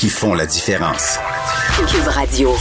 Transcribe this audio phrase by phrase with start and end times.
[0.00, 1.18] qui font la différence.
[1.86, 2.54] Cube Radio.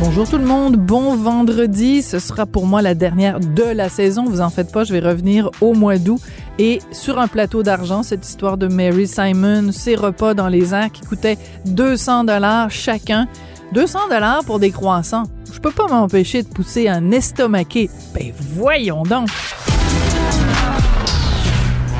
[0.00, 2.00] Bonjour tout le monde, bon vendredi.
[2.00, 4.24] Ce sera pour moi la dernière de la saison.
[4.24, 6.22] Vous en faites pas, je vais revenir au mois d'août.
[6.58, 10.90] Et sur un plateau d'argent, cette histoire de Mary Simon, ses repas dans les airs
[10.90, 13.28] qui coûtaient 200 dollars chacun.
[13.72, 15.24] 200 dollars pour des croissants.
[15.52, 17.90] Je peux pas m'empêcher de pousser un estomaqué.
[18.14, 19.28] Ben voyons donc.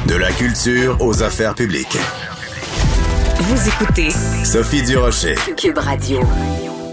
[0.06, 1.98] De la culture aux affaires publiques.
[3.38, 4.08] Vous écoutez
[4.44, 5.34] Sophie Durocher.
[5.58, 6.20] Cube Radio.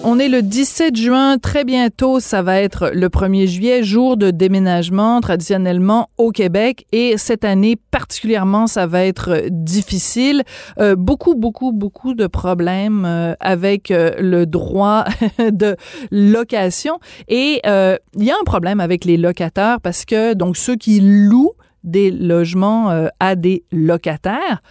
[0.03, 4.29] On est le 17 juin, très bientôt, ça va être le 1er juillet, jour de
[4.29, 10.43] déménagement traditionnellement au Québec et cette année particulièrement, ça va être difficile.
[10.79, 15.05] Euh, beaucoup, beaucoup, beaucoup de problèmes euh, avec euh, le droit
[15.39, 15.77] de
[16.11, 20.75] location et euh, il y a un problème avec les locataires parce que donc ceux
[20.75, 24.61] qui louent des logements euh, à des locataires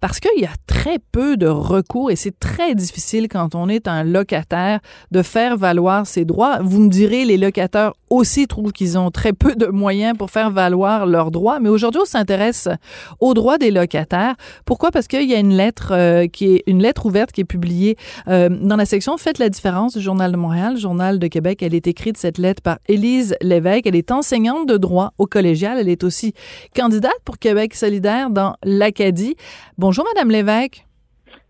[0.00, 3.86] parce qu'il y a très peu de recours et c'est très difficile quand on est
[3.86, 6.60] un locataire de faire valoir ses droits.
[6.62, 10.50] Vous me direz, les locataires aussi trouvent qu'ils ont très peu de moyens pour faire
[10.50, 12.68] valoir leurs droits, mais aujourd'hui, on s'intéresse
[13.20, 14.34] aux droits des locataires.
[14.64, 14.90] Pourquoi?
[14.90, 17.96] Parce qu'il y a une lettre euh, qui est une lettre ouverte qui est publiée
[18.28, 21.62] euh, dans la section Faites la différence du Journal de Montréal, Journal de Québec.
[21.62, 23.86] Elle est écrite, cette lettre, par Élise Lévesque.
[23.86, 25.78] Elle est enseignante de droit au collégial.
[25.78, 26.32] Elle est aussi
[26.74, 29.36] candidate pour Québec solidaire dans l'Acadie.
[29.90, 30.86] Bonjour, Madame Lévesque.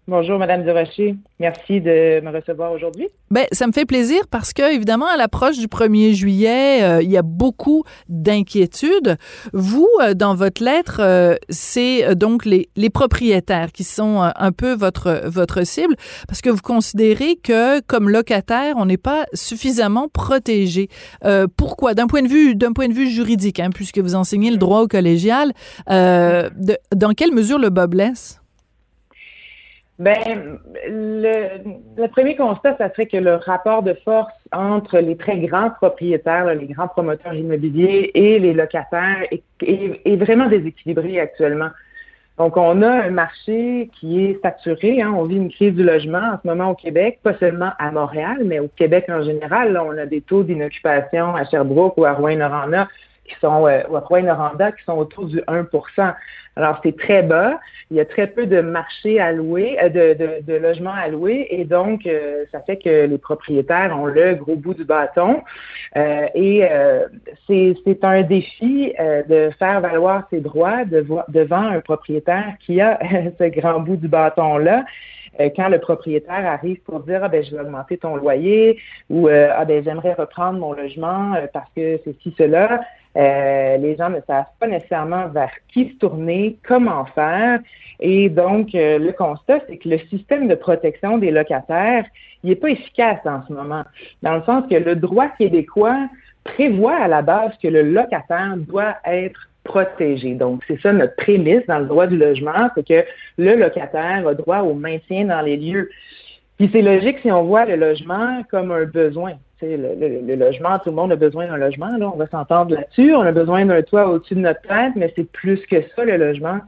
[0.08, 1.14] Bonjour, Madame Durocher.
[1.38, 3.08] Merci de me recevoir aujourd'hui.
[3.30, 7.10] Ben, ça me fait plaisir parce que, évidemment, à l'approche du 1er juillet, euh, il
[7.10, 9.16] y a beaucoup d'inquiétudes.
[9.52, 15.22] Vous, euh, dans votre lettre, euh, c'est donc les, propriétaires qui sont un peu votre,
[15.26, 15.94] votre cible
[16.26, 20.88] parce que vous considérez que, comme locataire, on n'est pas suffisamment protégé.
[21.56, 21.94] Pourquoi?
[21.94, 24.88] D'un point de vue, point de vue juridique, hein, puisque vous enseignez le droit au
[24.88, 25.52] collégial,
[25.86, 28.39] dans quelle mesure le bas blesse?
[30.00, 35.68] Ben, le, premier constat, ça serait que le rapport de force entre les très grands
[35.68, 39.26] propriétaires, les grands promoteurs immobiliers et les locataires
[39.60, 41.68] est, vraiment déséquilibré actuellement.
[42.38, 45.02] Donc, on a un marché qui est saturé.
[45.02, 45.12] Hein.
[45.14, 48.38] On vit une crise du logement en ce moment au Québec, pas seulement à Montréal,
[48.46, 49.78] mais au Québec en général.
[49.84, 52.88] On a des taux d'inoccupation à Sherbrooke ou à Rouyn-Noranda
[53.30, 54.02] qui sont euh, ou à
[54.72, 56.14] qui sont autour du 1%
[56.56, 57.58] Alors, c'est très bas.
[57.90, 61.64] Il y a très peu de marchés louer, euh, de, de, de logements louer, et
[61.64, 65.42] donc euh, ça fait que les propriétaires ont le gros bout du bâton.
[65.96, 67.06] Euh, et euh,
[67.48, 72.98] c'est un défi euh, de faire valoir ses droits devant un propriétaire qui a
[73.38, 74.84] ce grand bout du bâton-là.
[75.56, 79.64] Quand le propriétaire arrive pour dire ah ben je vais augmenter ton loyer ou ah
[79.64, 82.80] ben j'aimerais reprendre mon logement parce que ceci cela
[83.16, 87.60] euh, les gens ne savent pas nécessairement vers qui se tourner, comment faire.
[87.98, 92.04] Et donc, euh, le constat, c'est que le système de protection des locataires,
[92.44, 93.82] il n'est pas efficace en ce moment.
[94.22, 96.08] Dans le sens que le droit québécois
[96.44, 100.34] prévoit à la base que le locataire doit être protégé.
[100.34, 103.04] Donc, c'est ça notre prémisse dans le droit du logement, c'est que
[103.36, 105.90] le locataire a droit au maintien dans les lieux.
[106.60, 109.32] Puis c'est logique si on voit le logement comme un besoin.
[109.62, 109.76] Le,
[110.26, 113.14] le- logement, tout le monde a besoin d'un logement, là, on va s'entendre là-dessus.
[113.14, 116.18] On a besoin d'un toit au-dessus de notre tête, mais c'est plus que ça, le
[116.18, 116.58] logement.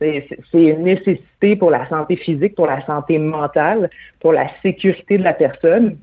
[0.00, 3.88] C'est une nécessité pour la santé physique, pour la santé mentale,
[4.20, 5.96] pour la sécurité de la personne.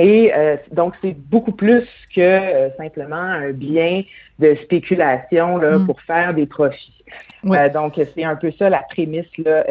[0.00, 4.02] Et euh, donc, c'est beaucoup plus que euh, simplement un bien
[4.38, 5.86] de spéculation là, Mm.
[5.86, 7.04] pour faire des profits.
[7.44, 9.64] Euh, donc, c'est un peu ça la prémisse là,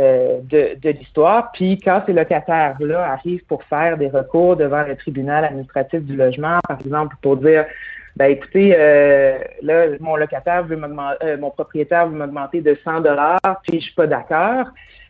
[0.43, 1.51] de, de l'histoire.
[1.53, 6.59] Puis, quand ces locataires-là arrivent pour faire des recours devant le tribunal administratif du logement,
[6.67, 7.65] par exemple, pour dire
[8.15, 13.39] ben écoutez, euh, là, mon locataire veut euh, mon propriétaire veut m'augmenter de 100 dollars,
[13.63, 14.65] puis je suis pas d'accord.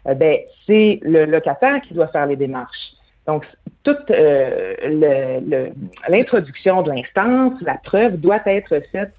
[0.07, 0.37] euh, ben,
[0.67, 2.93] c'est le locataire qui doit faire les démarches.
[3.29, 3.45] Donc,
[3.83, 4.73] toute euh,
[6.09, 9.13] l'introduction de l'instance, la preuve doit être faite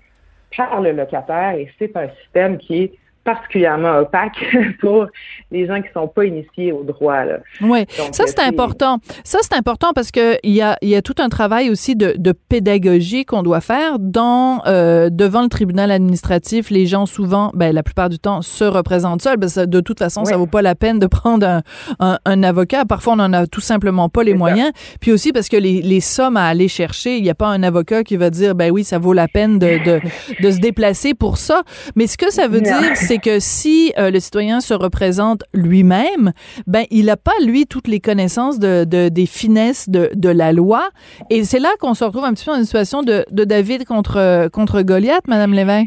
[0.56, 2.92] par le locataire et c'est un système qui est
[3.24, 4.44] particulièrement opaque
[4.80, 5.06] pour
[5.50, 7.24] les gens qui sont pas initiés au droit.
[7.24, 7.38] Là.
[7.60, 8.98] Oui, ça c'est important.
[9.24, 12.14] Ça c'est important parce que il y a, y a tout un travail aussi de,
[12.16, 16.70] de pédagogie qu'on doit faire dans euh, devant le tribunal administratif.
[16.70, 19.38] Les gens souvent, ben la plupart du temps, se représentent seuls.
[19.38, 21.62] Parce que de toute façon, ça vaut pas la peine de prendre un,
[21.98, 22.84] un, un, avocat.
[22.84, 24.72] Parfois, on en a tout simplement pas les moyens.
[25.00, 27.62] Puis aussi parce que les, les sommes à aller chercher, il n'y a pas un
[27.62, 30.00] avocat qui va dire ben oui, ça vaut la peine de, de,
[30.42, 31.62] de se déplacer pour ça.
[31.96, 36.30] Mais ce que ça veut dire, c'est que si euh, le citoyen se représente lui-même,
[36.68, 40.90] ben il n'a pas lui toutes les connaissances de, de des finesses de, la loi.
[41.28, 44.48] Et c'est là qu'on se retrouve un petit peu dans une situation de, David contre
[44.50, 45.86] contre Goliath, Madame Lévin.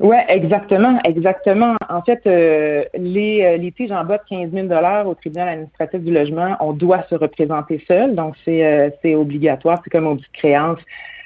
[0.00, 1.74] Oui, exactement, exactement.
[1.90, 4.68] En fait, euh, les euh, litiges en bas de 15 000
[5.04, 9.90] au tribunal administratif du logement, on doit se représenter seul, donc c'est c'est obligatoire, c'est
[9.90, 10.78] comme on dit créance.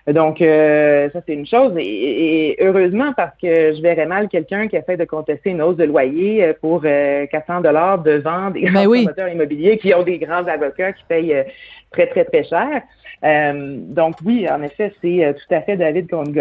[0.09, 1.73] Donc, euh, ça, c'est une chose.
[1.79, 5.85] Et, heureusement, parce que je verrais mal quelqu'un qui essaie de contester une hausse de
[5.85, 10.19] loyer euh, pour 400 euh, dollars devant des ben grands promoteurs immobiliers qui ont des
[10.19, 11.45] grands avocats qui payent
[11.93, 12.83] très, très, très cher.
[13.23, 16.33] Donc oui, en effet, c'est tout à fait David contre.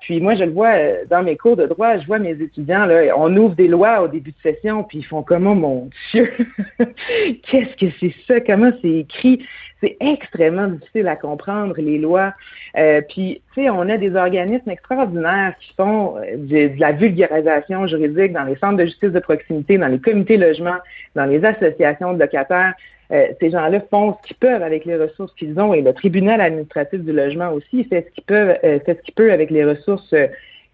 [0.00, 0.72] Puis moi, je le vois
[1.10, 4.08] dans mes cours de droit, je vois mes étudiants, là, on ouvre des lois au
[4.08, 6.30] début de session, puis ils font comment, mon Dieu,
[6.78, 8.40] qu'est-ce que c'est ça?
[8.40, 9.40] Comment c'est écrit?
[9.80, 12.34] c'est extrêmement difficile à comprendre les lois.
[12.76, 17.86] Euh, puis, tu sais, on a des organismes extraordinaires qui font euh, de, la vulgarisation
[17.86, 20.76] juridique dans les centres de justice de proximité, dans les comités logement,
[21.14, 22.74] dans les associations de locataires.
[23.10, 26.40] Euh, ces gens-là font ce qu'ils peuvent avec les ressources qu'ils ont et le tribunal
[26.40, 30.14] administratif du logement aussi fait ce qu'il peut, fait ce qu'il peut avec les ressources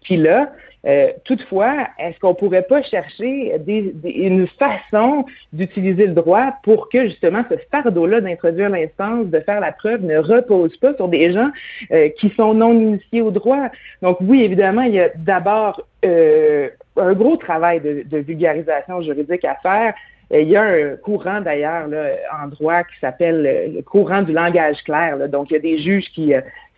[0.01, 0.51] qu'il a.
[0.85, 7.07] Euh, toutefois, est-ce qu'on pourrait pas chercher des, une façon d'utiliser le droit pour que
[7.07, 11.49] justement ce fardeau-là d'introduire l'instance, de faire la preuve, ne repose pas sur des gens
[11.91, 13.69] euh, qui sont non initiés au droit?
[14.03, 19.43] Donc oui, évidemment, il y a d'abord euh, un gros travail de, de, vulgarisation juridique
[19.43, 19.95] à faire.
[20.31, 21.87] Il y a un courant d'ailleurs
[22.33, 25.29] en droit qui s'appelle le courant du langage clair.
[25.29, 26.33] Donc, il y a des juges qui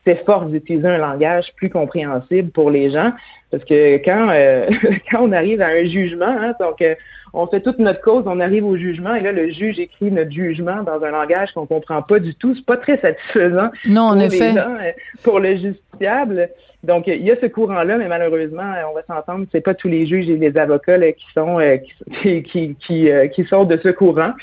[0.08, 3.12] s'efforcent d'utiliser un langage plus compréhensible pour les gens.
[3.52, 4.68] Parce que quand, euh,
[5.12, 6.96] quand on arrive à un jugement, hein, donc euh,
[7.38, 10.32] on fait toute notre cause, on arrive au jugement, et là, le juge écrit notre
[10.32, 12.56] jugement dans un langage qu'on comprend pas du tout.
[12.56, 14.50] C'est pas très satisfaisant non, en pour, effet.
[14.50, 14.92] Les gens, euh,
[15.24, 16.50] pour le justiciable.
[16.84, 20.08] Donc, il y a ce courant-là, mais malheureusement, on va s'entendre, c'est pas tous les
[20.08, 21.60] juges et les avocats là, qui sont
[22.22, 24.34] qui, qui, qui, qui, sont de ce courant.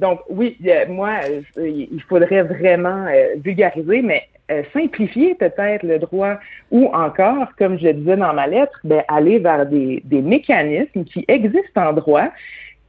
[0.00, 0.56] donc, oui,
[0.88, 1.12] moi,
[1.56, 3.06] il faudrait vraiment
[3.36, 6.34] vulgariser, mais euh, simplifier peut-être le droit
[6.70, 11.24] ou encore, comme je disais dans ma lettre, ben, aller vers des, des mécanismes qui
[11.28, 12.28] existent en droit,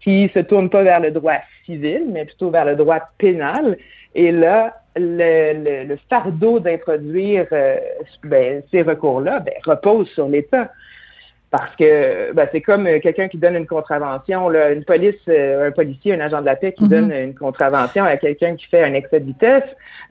[0.01, 3.77] qui se tournent pas vers le droit civil, mais plutôt vers le droit pénal.
[4.15, 7.77] Et là, le, le, fardeau d'introduire euh,
[8.23, 10.69] ben, ces recours-là ben, repose sur l'État
[11.51, 15.67] parce que ben, c'est comme euh, quelqu'un qui donne une contravention, là, une police, euh,
[15.67, 16.89] un policier, un agent de la paix qui mhm.
[16.89, 19.63] donne une contravention à quelqu'un qui fait un excès de vitesse,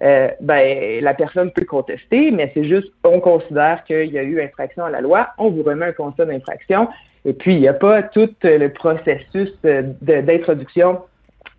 [0.02, 4.40] euh, ben la personne peut contester, mais c'est juste on considère qu'il y a eu
[4.40, 6.88] infraction à la loi, on vous remet un constat d'infraction,
[7.24, 11.00] et puis il n'y a pas tout le processus d'introduction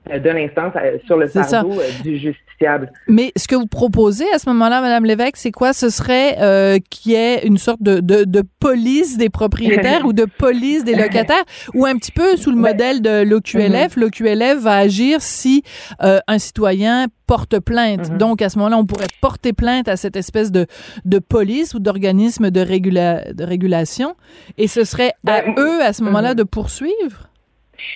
[0.09, 0.73] de l'instance
[1.05, 2.91] sur le fardeau du justiciable.
[3.07, 5.73] Mais ce que vous proposez à ce moment-là, Madame Lévesque, c'est quoi?
[5.73, 10.13] Ce serait euh, qu'il y ait une sorte de, de, de police des propriétaires ou
[10.13, 13.97] de police des locataires ou un petit peu sous le modèle de l'OQLF.
[13.97, 13.99] Mm-hmm.
[13.99, 15.63] L'OQLF va agir si
[16.01, 18.09] euh, un citoyen porte plainte.
[18.09, 18.17] Mm-hmm.
[18.17, 20.67] Donc, à ce moment-là, on pourrait porter plainte à cette espèce de,
[21.03, 24.15] de police ou d'organisme de, régula de régulation
[24.57, 26.37] et ce serait à ben, eux, à ce moment-là, mm-hmm.
[26.37, 27.29] de poursuivre?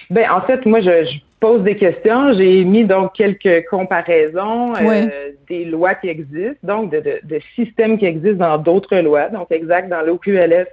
[0.10, 2.34] Ben, en fait, moi, je, je pose des questions.
[2.34, 7.98] J'ai mis donc quelques comparaisons euh, des lois qui existent, donc de, de, de systèmes
[7.98, 9.30] qui existent dans d'autres lois.
[9.30, 10.68] Donc, exact, dans l'OQLF,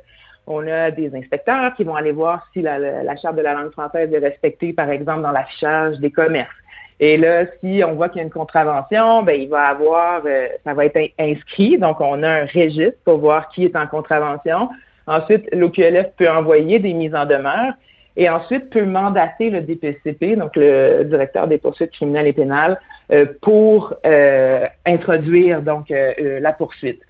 [0.46, 3.72] on a des inspecteurs qui vont aller voir si la, la, charte de la langue
[3.72, 6.50] française est respectée, par exemple, dans l'affichage des commerces.
[6.98, 10.48] Et là, si on voit qu'il y a une contravention, ben il va avoir, euh,
[10.64, 11.78] ça va être inscrit.
[11.78, 14.70] Donc, on a un registre pour voir qui est en contravention.
[15.06, 17.74] Ensuite, l'OQLF peut envoyer des mises en demeure
[18.16, 22.80] et ensuite peut mandater le DPCP, donc le directeur des poursuites criminelles et pénales,
[23.12, 27.00] euh, pour euh, introduire donc euh, la poursuite.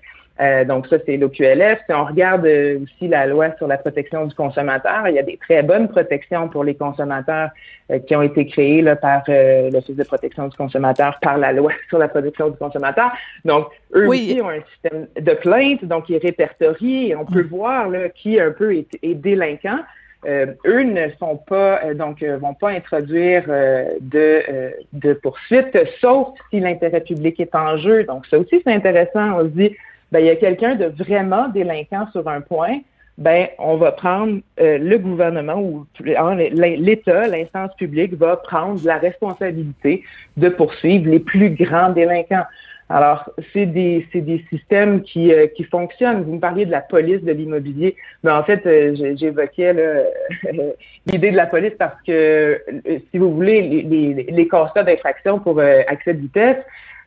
[0.67, 1.79] donc ça, c'est l'OQLF.
[1.87, 5.37] Si on regarde aussi la loi sur la protection du consommateur, il y a des
[5.37, 7.49] très bonnes protections pour les consommateurs
[8.05, 11.97] qui ont été créées là, par l'Office de protection du consommateur, par la loi sur
[11.97, 13.09] la protection du consommateur.
[13.45, 17.43] Donc, eux aussi ont un système de plainte, donc qui est répertorié et on peut
[17.43, 17.47] mm.
[17.47, 19.79] voir là, qui un peu est, est délinquant.
[20.27, 26.29] Euh, eux ne sont pas, euh, donc, euh, vont pas introduire de, de poursuite, sauf
[26.49, 28.03] si l'intérêt public est en jeu.
[28.03, 29.39] Donc, ça aussi, c'est intéressant.
[29.39, 29.75] On se dit,
[30.11, 32.79] ben, il y a quelqu'un de vraiment délinquant sur un point,
[33.17, 40.03] ben, on va prendre le gouvernement ou l'État, l'instance publique va prendre la responsabilité
[40.35, 42.45] de poursuivre les plus grands délinquants.
[42.89, 46.23] Alors, c'est des, c'est des systèmes qui, euh, qui fonctionnent.
[46.23, 47.97] Vous me parliez de la police de l'immobilier.
[48.23, 49.73] Mais en fait, euh, j'évoquais
[51.05, 55.39] l'idée de la police parce que, euh, si vous voulez, les, les, les constats d'infraction
[55.39, 56.57] pour accès de vitesse,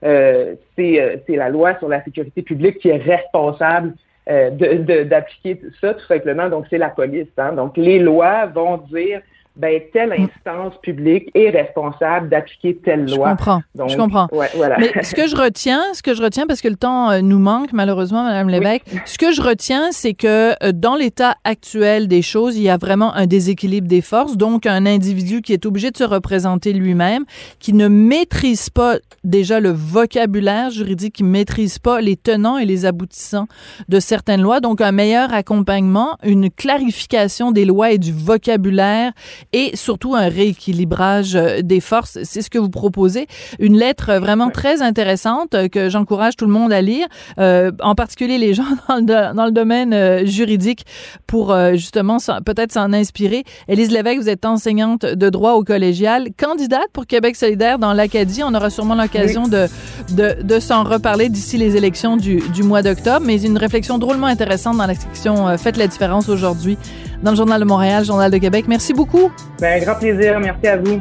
[0.03, 3.93] c'est, c'est la loi sur la sécurité publique qui est responsable
[4.27, 6.49] de, d'appliquer tout ça, tout simplement.
[6.49, 7.29] Donc, c'est la police.
[7.37, 7.53] Hein?
[7.53, 9.21] Donc, les lois vont dire
[9.61, 10.29] ben, telle mm.
[10.29, 13.31] instance publique est responsable d'appliquer telle loi.
[13.31, 13.63] Je comprends.
[13.75, 14.29] je comprends.
[14.55, 14.79] voilà.
[14.79, 17.39] Mais ce que je retiens, ce que je retiens, parce que le temps euh, nous
[17.39, 22.23] manque malheureusement, Madame Lévesque, ce que je retiens, c'est que euh, dans l'état actuel des
[22.23, 25.91] choses, il y a vraiment un déséquilibre des forces, donc un individu qui est obligé
[25.91, 27.25] de se représenter lui-même,
[27.59, 32.87] qui ne maîtrise pas déjà le vocabulaire juridique, qui maîtrise pas les tenants et les
[32.87, 33.47] aboutissants
[33.91, 39.13] de certaines lois, donc un meilleur accompagnement, une clarification des lois et du vocabulaire
[39.53, 42.19] et surtout un rééquilibrage euh, des forces.
[42.23, 43.27] C'est ce que vous proposez.
[43.59, 47.07] Une lettre vraiment très intéressante euh, que j'encourage tout le monde à lire,
[47.39, 50.85] euh, en particulier les gens dans le, dans le domaine euh, juridique
[51.27, 53.45] pour justement peut-être s'en inspirer.
[53.69, 58.43] Élise Lévesque, vous êtes enseignante de droit au collégial, candidate pour Québec solidaire dans l'Acadie.
[58.43, 59.67] On aura sûrement l'occasion de,
[60.13, 64.27] de, de s'en reparler d'ici les élections du, du mois d'octobre, mais une réflexion drôlement
[64.27, 66.77] intéressante dans la section Faites la différence aujourd'hui
[67.23, 68.67] dans le Journal de Montréal, Journal de Québec.
[68.69, 69.31] Merci beaucoup.
[69.61, 70.39] Ben, grand plaisir.
[70.41, 71.01] Merci à vous.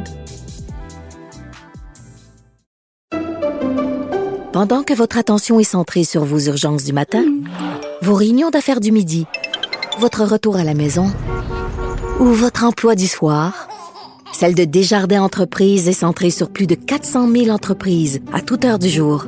[4.52, 7.24] Pendant que votre attention est centrée sur vos urgences du matin,
[8.02, 9.26] vos réunions d'affaires du midi,
[10.00, 11.12] votre retour à la maison
[12.20, 13.70] ou votre emploi du soir,
[14.34, 18.80] celle de Desjardins Entreprises est centrée sur plus de 400 000 entreprises à toute heure
[18.80, 19.28] du jour.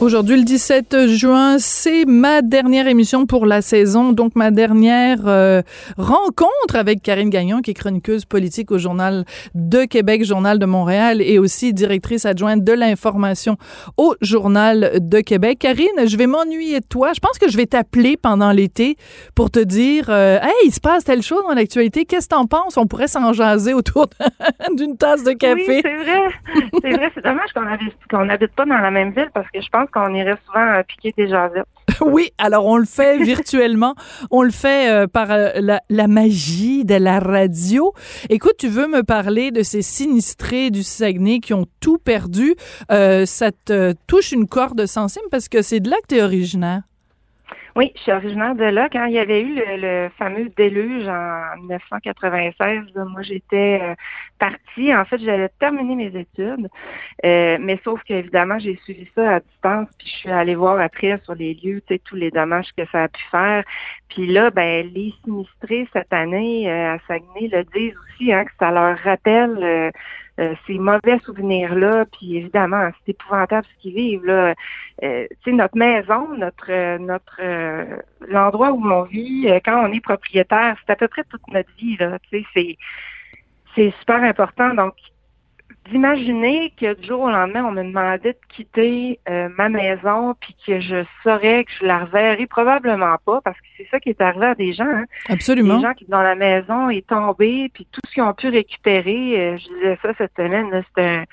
[0.00, 5.60] Aujourd'hui, le 17 juin, c'est ma dernière émission pour la saison, donc ma dernière euh,
[5.98, 11.20] rencontre avec Karine Gagnon, qui est chroniqueuse politique au Journal de Québec, Journal de Montréal,
[11.20, 13.58] et aussi directrice adjointe de l'information
[13.98, 15.58] au Journal de Québec.
[15.58, 17.12] Karine, je vais m'ennuyer de toi.
[17.12, 18.96] Je pense que je vais t'appeler pendant l'été
[19.34, 22.06] pour te dire, euh, hey, il se passe telle chose dans l'actualité.
[22.06, 22.78] Qu'est-ce que t'en penses?
[22.78, 24.06] On pourrait s'en jaser autour
[24.78, 25.62] d'une tasse de café.
[25.68, 26.20] Oui, c'est vrai.
[26.82, 27.12] C'est vrai.
[27.14, 27.50] C'est dommage
[28.10, 30.82] qu'on n'habite pas dans la même ville parce que je pense qu'on irait souvent euh,
[30.82, 31.66] piquer des jasettes.
[32.00, 33.94] oui, alors on le fait virtuellement.
[34.30, 35.50] on le fait euh, par euh,
[35.88, 37.92] la, magie de la radio.
[38.28, 42.54] Écoute, tu veux me parler de ces sinistrés du Saguenay qui ont tout perdu?
[42.88, 46.82] ça te touche une corde sensible parce que c'est de là que tu es originaire.
[47.80, 48.90] Oui, je suis originaire de là.
[48.92, 53.94] Quand il y avait eu le, fameux déluge en 1996, moi j'étais euh,
[54.38, 54.94] partie.
[54.94, 56.68] En fait, j'allais terminer mes études,
[57.24, 61.18] euh, mais sauf qu'évidemment, j'ai suivi ça à distance, puis je suis allée voir après
[61.24, 63.64] sur les lieux, tu sais, tous les dommages que ça a pu faire.
[64.10, 68.52] Puis là, ben les sinistrés cette année euh, à Saguenay le disent aussi, hein, que
[68.58, 69.90] ça leur rappelle
[70.40, 74.24] euh, ces mauvais souvenirs-là, puis évidemment, c'est épouvantable ce qu'ils vivent.
[74.24, 74.54] Là.
[75.02, 80.76] Euh, notre maison, notre euh, notre euh, l'endroit où on vit, quand on est propriétaire,
[80.80, 81.96] c'est à peu près toute notre vie.
[81.98, 82.18] Là.
[82.30, 82.76] C'est,
[83.74, 84.74] c'est super important.
[84.74, 84.94] Donc,
[85.90, 90.54] d'imaginer que du jour au lendemain, on me demandait de quitter euh, ma maison, puis
[90.66, 94.20] que je saurais que je la reverrai probablement pas, parce que c'est ça qui est
[94.20, 94.84] arrivé à des gens.
[94.84, 95.04] Hein.
[95.28, 95.76] Absolument.
[95.76, 99.40] Des gens qui, dans la maison, est tombé, puis tout ce qu'ils ont pu récupérer,
[99.40, 101.24] euh, je disais ça cette semaine, c'était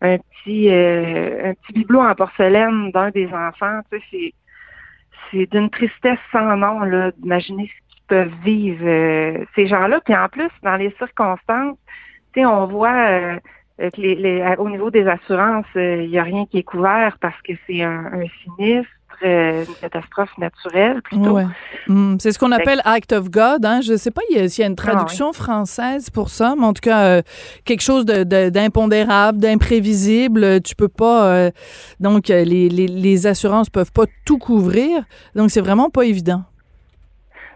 [0.00, 3.80] un petit un petit bibelot en porcelaine d'un des enfants.
[3.90, 4.34] Tu sais, c'est
[5.30, 10.00] c'est d'une tristesse sans nom là d'imaginer ce qu'ils peuvent vivre ces gens-là.
[10.04, 11.78] Puis en plus, dans les circonstances,
[12.34, 13.40] tu sais, on voit que
[13.78, 17.52] les, les, au niveau des assurances, il n'y a rien qui est couvert parce que
[17.66, 18.90] c'est un, un sinistre
[19.22, 21.38] une catastrophe naturelle plutôt.
[21.86, 23.64] Hmm, c'est ce qu'on appelle Act of God.
[23.64, 23.80] Hein?
[23.80, 26.72] Je ne sais pas s'il y, a une ah, traduction française pour ça, mais en
[26.72, 27.22] tout cas, euh,
[27.64, 30.60] quelque chose d'impondérable, d'imprévisible.
[30.62, 31.26] Tu peux pas.
[31.26, 31.50] Euh,
[32.00, 35.04] donc, les, les, les assurances peuvent pas tout couvrir.
[35.34, 36.44] Donc, c'est vraiment pas évident.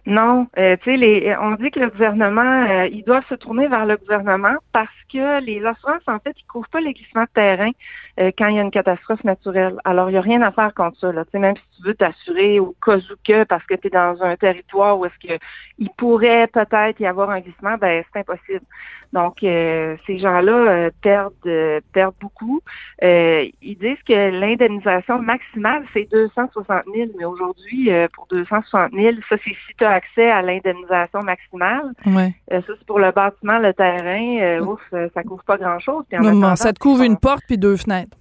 [0.09, 3.69] Non, euh, tu sais, les, on dit que le gouvernement, euh, il doit se tourner
[3.69, 7.29] vers le gouvernement parce que les assurances, en fait, ils couvrent pas les glissements de
[7.35, 7.71] terrain
[8.19, 9.77] euh, quand il y a une catastrophe naturelle.
[9.85, 11.13] Alors, il n'y a rien à faire contre ça.
[11.13, 11.27] Là.
[11.27, 13.91] Tu sais, même si tu veux t'assurer au cas où que, parce que tu es
[13.91, 15.39] dans un territoire où est-ce que
[15.79, 18.65] il pourrait peut-être y avoir un glissement, ben c'est impossible.
[19.13, 22.61] Donc, euh, ces gens-là euh, perdent euh, perdent beaucoup.
[23.01, 29.51] ils disent que l'indemnisation maximale, c'est 260 000, mais aujourd'hui, pour 260 000, ça, c'est
[29.51, 31.93] si tu as accès à l'indemnisation maximale.
[32.07, 32.35] Ouais.
[32.51, 34.61] ça, c'est pour le bâtiment, le terrain.
[34.61, 36.05] ouf, ça couvre pas grand-chose.
[36.13, 38.17] Non, ça te couvre une porte puis deux fenêtres.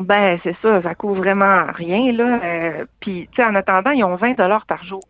[0.00, 2.40] Ben, c'est ça, ça couvre vraiment rien, là.
[3.00, 5.02] puis, tu sais, en attendant, ils ont 20 dollars par jour.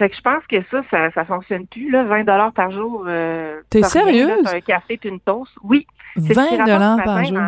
[0.00, 3.04] Fait que je pense que ça, ça, ça fonctionne plus, là, 20 dollars par jour.
[3.06, 4.46] Euh, T'es sérieuse?
[4.46, 5.52] Un café puis une toast.
[5.62, 5.86] Oui.
[6.16, 7.38] 20 dollars par jour?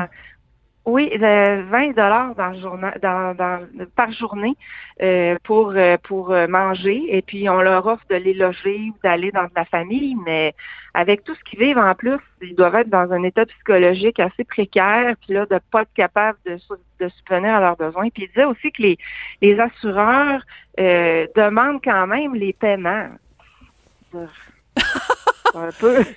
[0.85, 4.57] Oui, 20 dollars dans, par journée
[5.01, 8.95] euh, pour euh, pour euh, manger et puis on leur offre de les loger ou
[9.05, 10.57] d'aller dans la famille, mais
[10.93, 14.43] avec tout ce qu'ils vivent en plus, ils doivent être dans un état psychologique assez
[14.43, 16.59] précaire, puis là de pas être capable de,
[16.99, 18.09] de subvenir à leurs besoins.
[18.09, 18.99] Puis il disait aussi que les
[19.41, 20.43] les assureurs
[20.77, 23.09] demandent quand même les paiements.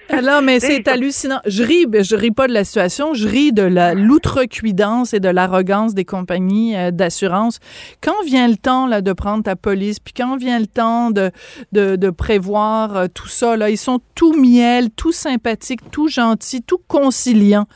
[0.10, 1.40] Alors, mais c'est hallucinant.
[1.46, 5.30] Je ris, je ris pas de la situation, je ris de la l'outrecuidance et de
[5.30, 7.60] l'arrogance des compagnies euh, d'assurance.
[8.02, 11.32] Quand vient le temps là de prendre ta police, puis quand vient le temps de
[11.72, 16.62] de, de prévoir euh, tout ça là, ils sont tout miel, tout sympathiques, tout gentils,
[16.62, 17.68] tout conciliants.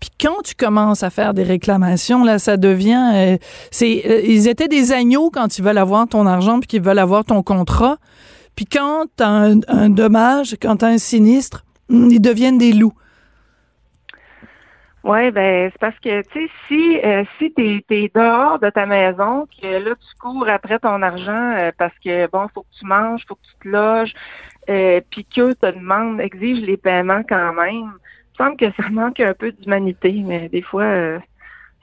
[0.00, 3.36] Puis quand tu commences à faire des réclamations, là, ça devient, euh,
[3.72, 7.24] c'est, ils étaient des agneaux quand ils veulent avoir ton argent puis qu'ils veulent avoir
[7.24, 7.98] ton contrat.
[8.58, 12.72] Puis quand tu as un, dommage, quand tu as un sinistre, hmm, ils deviennent des
[12.72, 12.92] loups.
[15.04, 18.84] Oui, ben c'est parce que tu sais, si euh, si t'es es dehors de ta
[18.84, 22.84] maison, que là tu cours après ton argent euh, parce que bon, faut que tu
[22.84, 24.12] manges, faut que tu te loges,
[24.68, 27.70] euh, puis qu'eux te demandent, exigent les paiements quand même.
[27.70, 31.20] Il me semble que ça manque un peu d'humanité, mais des fois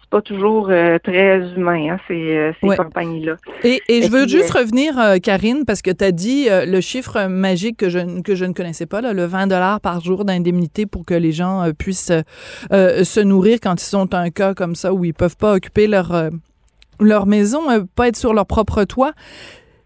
[0.06, 3.36] euh, pas toujours euh, très humain, hein, ces, euh, ces compagnies-là.
[3.64, 7.28] Et, et, je veux juste euh, revenir, Karine, parce que tu as dit le chiffre
[7.28, 10.86] magique que je, que je ne connaissais pas, là, le 20 dollars par jour d'indemnité
[10.86, 12.12] pour que les gens puissent
[12.72, 16.30] se nourrir quand ils sont un cas comme ça où ils peuvent pas occuper leur,
[17.00, 17.62] leur maison,
[17.96, 19.14] pas être sur leur propre toit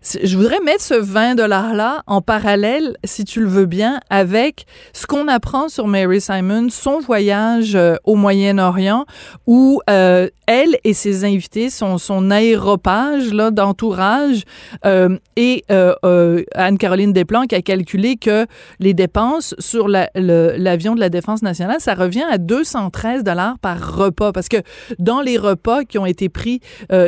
[0.02, 5.06] je voudrais mettre ce 20 $-là en parallèle, si tu le veux bien, avec ce
[5.06, 9.06] qu'on apprend sur Mary Simon, son voyage euh, au Moyen-Orient,
[9.46, 14.44] où euh, elle et ses invités, son, son aéropage là, d'entourage,
[14.86, 18.46] euh, et Anne-Caroline Desplanques a calculé que
[18.80, 24.32] les dépenses sur l'avion de la Défense nationale, ça revient à 213 dollars par repas,
[24.32, 24.58] parce que
[24.98, 26.62] dans les repas qui ont été pris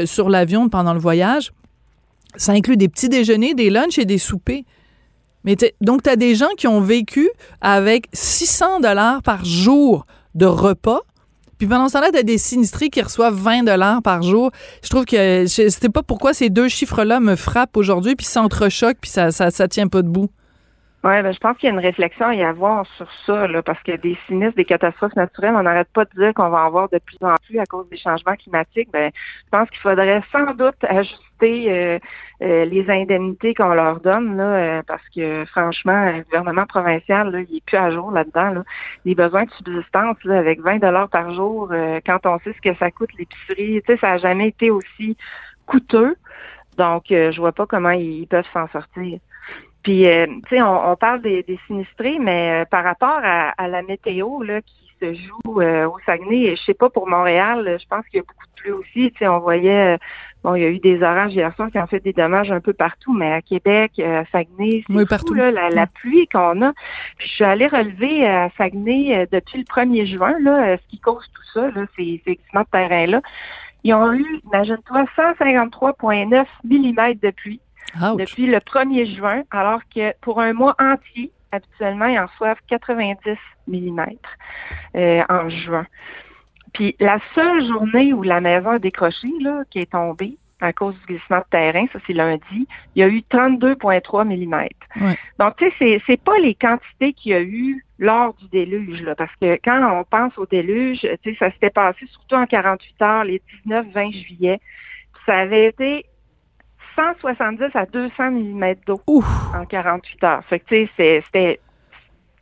[0.06, 1.52] sur l'avion pendant le voyage,
[2.36, 4.64] ça inclut des petits déjeuners, des lunchs et des soupers.
[5.44, 7.30] Mais donc, tu as des gens qui ont vécu
[7.62, 11.02] avec 600 dollars par jour de repas.
[11.58, 14.52] Puis pendant ce temps-là, tu as des sinistrés qui reçoivent 20 dollars par jour.
[14.84, 18.98] Je trouve que je sais pas pourquoi ces deux chiffres-là me frappent aujourd'hui, puis s'entrechoquent,
[19.00, 20.30] puis ça, ça, tient pas debout.
[21.04, 23.64] Oui, ben, je pense qu'il y a une réflexion à y avoir sur ça, là,
[23.64, 26.68] parce que des sinistres, des catastrophes naturelles, on n'arrête pas de dire qu'on va en
[26.68, 28.90] avoir de plus en plus à cause des changements climatiques.
[28.92, 29.12] Ben,
[29.46, 32.00] je pense qu'il faudrait sans doute ajuster euh,
[32.42, 37.40] euh, les indemnités qu'on leur donne, là, euh, parce que franchement, le gouvernement provincial, là,
[37.42, 38.52] il est plus à jour là-dedans.
[38.52, 38.64] Là.
[39.06, 41.72] Les besoins de subsistance là, avec 20 dollars par jour,
[42.06, 45.18] quand on sait ce que ça coûte l'épicerie, tu sais, ça n'a jamais été aussi
[45.66, 46.16] coûteux.
[46.78, 49.20] Donc, je vois pas comment ils peuvent s'en sortir.
[49.84, 54.44] Puis, euh, tu sais, on, parle des, sinistrés, mais euh, par rapport à, la météo
[54.44, 58.18] là, qui se joue euh, au Saguenay, je sais pas pour Montréal, je pense qu'il
[58.18, 59.12] y a beaucoup de pluie aussi.
[59.12, 59.98] Tu sais, on voyait,
[60.44, 62.60] bon, il y a eu des orages hier soir qui ont fait des dommages un
[62.60, 66.74] peu partout, mais à Québec, à Saguenay, c'est partout là, la, pluie qu'on a.
[67.18, 71.30] Puis, je suis allée relever à Saguenay depuis le 1er juin, là, ce qui cause
[71.34, 73.22] tout ça, là, ces, ces de terrain-là.
[73.84, 77.62] Ils ont eu, imagine-toi, 153,9 mm de pluie
[78.18, 83.38] depuis le 1er juin, alors que pour un mois entier, habituellement, ils en reçoivent 90
[83.68, 84.02] mm
[84.96, 85.86] euh, en juin.
[86.74, 90.96] Puis la seule journée où la maison a décroché, là, qui est tombée à cause
[91.00, 95.16] du glissement de terrain, ça c'est lundi, il y a eu 32,3 mm.
[95.40, 99.02] Donc, tu sais, c'est, c'est pas les quantités qu'il y a eu lors du déluge,
[99.02, 102.46] là, parce que quand on pense au déluge, tu sais, ça s'était passé surtout en
[102.46, 104.60] 48 heures, les 19-20 juillet.
[105.26, 106.06] Ça avait été
[106.96, 110.44] 170 à 200 mm d'eau en 48 heures.
[110.46, 111.60] Fait que, tu sais, c'était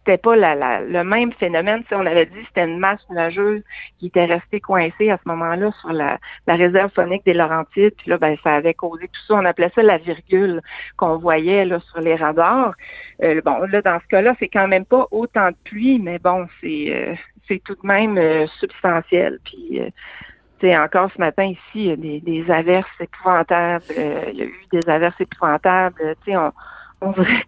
[0.10, 1.84] c'était pas la, le même phénomène.
[1.88, 3.62] Si on avait dit c'était une masse nuageuse
[4.00, 6.18] qui était restée coincée à ce moment-là sur la,
[6.48, 7.94] la réserve phonique des Laurentides.
[7.96, 9.36] Puis là, ben, ça avait causé tout ça.
[9.36, 10.62] On appelait ça la virgule
[10.98, 12.74] qu'on voyait là sur les radars.
[13.22, 16.48] Euh, bon, là, dans ce cas-là, c'est quand même pas autant de pluie, mais bon,
[16.60, 17.14] c'est euh,
[17.48, 19.38] c'est tout de même euh, substantiel.
[19.44, 19.80] Puis
[20.60, 23.86] sais, encore ce matin ici, il y a des, des averses épouvantables.
[23.90, 26.16] il y a eu des averses épouvantables.
[26.26, 26.52] Tu sais, on,
[27.02, 27.44] on dirait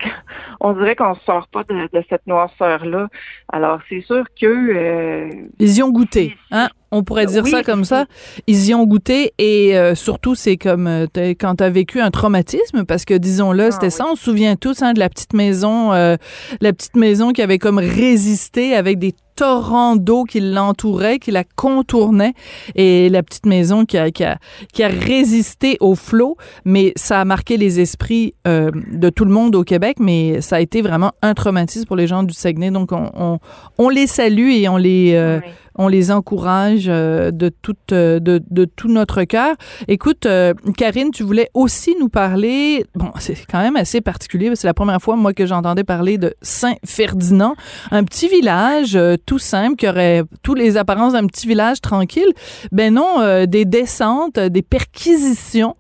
[0.60, 3.08] qu'on dirait qu'on sort pas de, cette noirceur là.
[3.52, 6.70] Alors c'est sûr que euh, ils y ont goûté, hein?
[6.94, 8.06] On pourrait dire ça comme ça.
[8.48, 11.06] Ils y ont goûté et euh, surtout c'est comme euh,
[11.40, 14.06] quand tu as vécu un traumatisme parce que disons-le, ah c'était ça.
[14.12, 17.78] On se souvient tous hein, de la petite maison, la petite maison qui avait comme
[17.78, 22.34] résisté avec des torrent d'eau qui l'entourait, qui la contournait,
[22.76, 24.38] et la petite maison qui a, qui a,
[24.72, 29.32] qui a résisté au flot, mais ça a marqué les esprits euh, de tout le
[29.32, 32.70] monde au Québec, mais ça a été vraiment un traumatisme pour les gens du Saguenay.
[32.70, 33.40] Donc, on, on,
[33.80, 35.40] on les salue et on les, euh,
[35.76, 39.56] on les encourage euh, de tout, euh, de, de, tout notre cœur.
[39.88, 44.68] Écoute, euh, Karine, tu voulais aussi nous parler, bon, c'est quand même assez particulier, c'est
[44.68, 47.56] la première fois, moi, que j'entendais parler de Saint-Ferdinand,
[47.92, 52.32] un petit village tout simple qui aurait tous les apparences d'un petit village tranquille.
[52.72, 55.76] Ben non, des descentes, des perquisitions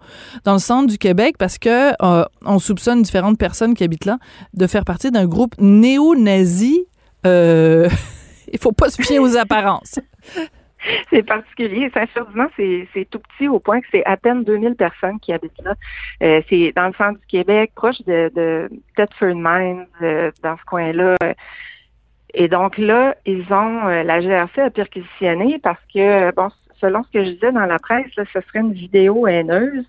[0.45, 1.91] dans le centre du Québec parce que
[2.45, 4.17] on soupçonne différentes personnes qui habitent là
[4.53, 6.85] de faire partie d'un groupe néo-nazi
[8.51, 9.99] Il faut pas se fier aux apparences.
[11.09, 11.91] C'est particulier.
[11.93, 15.75] Saint-Ferdinand, c'est tout petit au point que c'est à peine 2000 personnes qui habitent là.
[16.23, 20.65] Euh, c'est dans le centre du Québec, proche de, de Thetford Mines, euh, dans ce
[20.65, 21.17] coin-là.
[22.33, 26.49] Et donc là, ils ont euh, la GRC a perquisitionné parce que bon,
[26.81, 29.85] selon ce que je disais dans la presse, là, ce serait une vidéo haineuse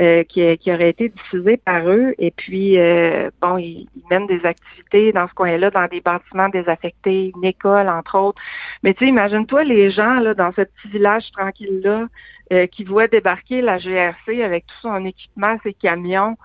[0.00, 2.14] euh, qui, qui, aurait été diffusée par eux.
[2.18, 7.32] Et puis, euh, bon, ils, mènent des activités dans ce coin-là, dans des bâtiments désaffectés,
[7.34, 8.42] une école, entre autres.
[8.82, 12.08] Mais tu sais, imagine-toi les gens là dans ce petit village tranquille-là
[12.52, 16.36] euh, qui voient débarquer la GRC avec tout son équipement, ses camions.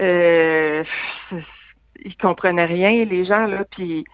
[0.00, 0.84] Euh,
[2.04, 4.04] ils comprenaient rien, les gens, là, puis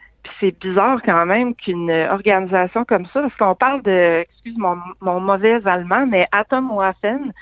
[0.41, 5.21] c'est bizarre quand même qu'une organisation comme ça, parce qu'on parle de, excuse mon, mon
[5.21, 7.33] mauvais allemand, mais Atomwaffen,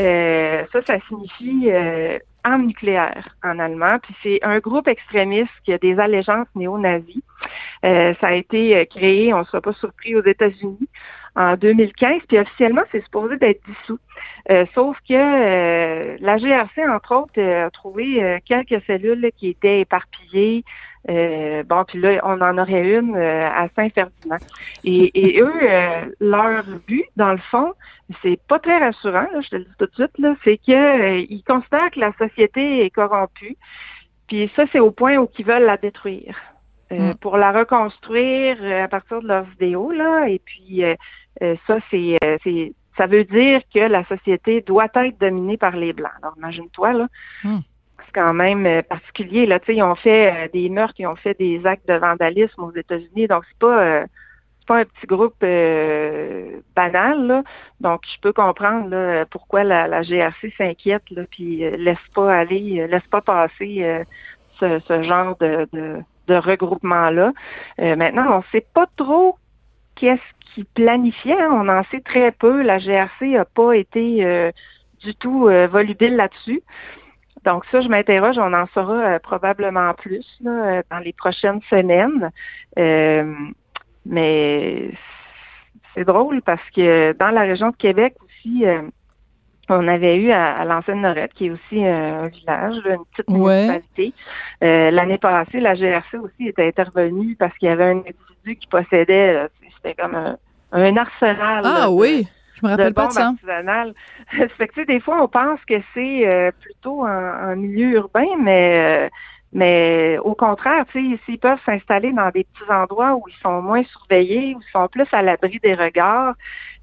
[0.00, 3.98] euh, ça, ça signifie euh, arme nucléaire en allemand.
[4.02, 7.22] Puis c'est un groupe extrémiste qui a des allégeances néo-nazis.
[7.84, 10.88] Euh, ça a été euh, créé, on ne sera pas surpris, aux États-Unis
[11.34, 13.98] en 2015, puis officiellement, c'est supposé d'être dissous.
[14.50, 20.62] Euh, sauf que euh, la GRC, entre autres, a trouvé quelques cellules qui étaient éparpillées,
[21.10, 24.38] euh, bon, puis là, on en aurait une euh, à Saint-Ferdinand.
[24.84, 27.72] Et, eux, euh, leur but, dans le fond,
[28.22, 31.90] c'est pas très rassurant, je te le dis tout de suite, là, c'est qu'ils considèrent
[31.90, 33.56] que la société est corrompue.
[34.28, 36.36] Puis ça, c'est au point où ils veulent la détruire.
[36.90, 37.14] Mm.
[37.22, 40.28] Pour la reconstruire à partir de leurs vidéos, là.
[40.28, 40.82] Et puis
[41.40, 42.18] ça, c'est
[42.98, 46.12] ça veut dire que la société doit être dominée par les Blancs.
[46.20, 47.06] Alors, imagine-toi, là.
[47.44, 47.60] Mm
[48.12, 49.46] quand même euh, particulier.
[49.46, 52.74] Là, ils ont fait euh, des meurtres, ils ont fait des actes de vandalisme aux
[52.74, 54.06] États-Unis, donc c'est pas euh,
[54.66, 57.26] pas un petit groupe banal.
[57.26, 57.42] Là.
[57.80, 62.86] Donc, je peux comprendre là, pourquoi la, la GRC s'inquiète, là, puis laisse pas aller,
[62.86, 64.04] laisse pas passer
[64.60, 65.96] ce, ce, genre de, de,
[66.28, 67.32] de regroupement-là.
[67.78, 69.36] maintenant, on sait pas trop
[69.96, 71.42] qu'est-ce qui planifiait.
[71.42, 71.50] Hein.
[71.50, 72.62] On en sait très peu.
[72.62, 74.52] La GRC a pas été
[75.02, 76.62] du tout volubile là-dessus.
[77.44, 82.30] Donc ça, je m'interroge, on en saura euh, probablement plus euh, dans les prochaines semaines.
[82.78, 83.34] Euh,
[84.06, 84.90] mais
[85.94, 88.64] c'est drôle parce que dans la région de Québec aussi,
[89.68, 94.12] on avait eu à, l'ancienne Norette, qui est aussi un village, une petite municipalité.
[94.60, 99.46] L'année passée, la GRC aussi était intervenue parce qu'il y avait un individu qui possédait,
[99.76, 100.36] c'était comme
[100.72, 101.62] un, arsenal.
[101.64, 102.26] Ah oui.
[102.62, 103.32] Je me rappelle pas de ça.
[104.56, 109.08] fait que, des fois, on pense que c'est euh, plutôt un, milieu urbain, mais euh,
[109.54, 114.54] mais au contraire, s'ils peuvent s'installer dans des petits endroits où ils sont moins surveillés,
[114.54, 116.34] où ils sont plus à l'abri des regards,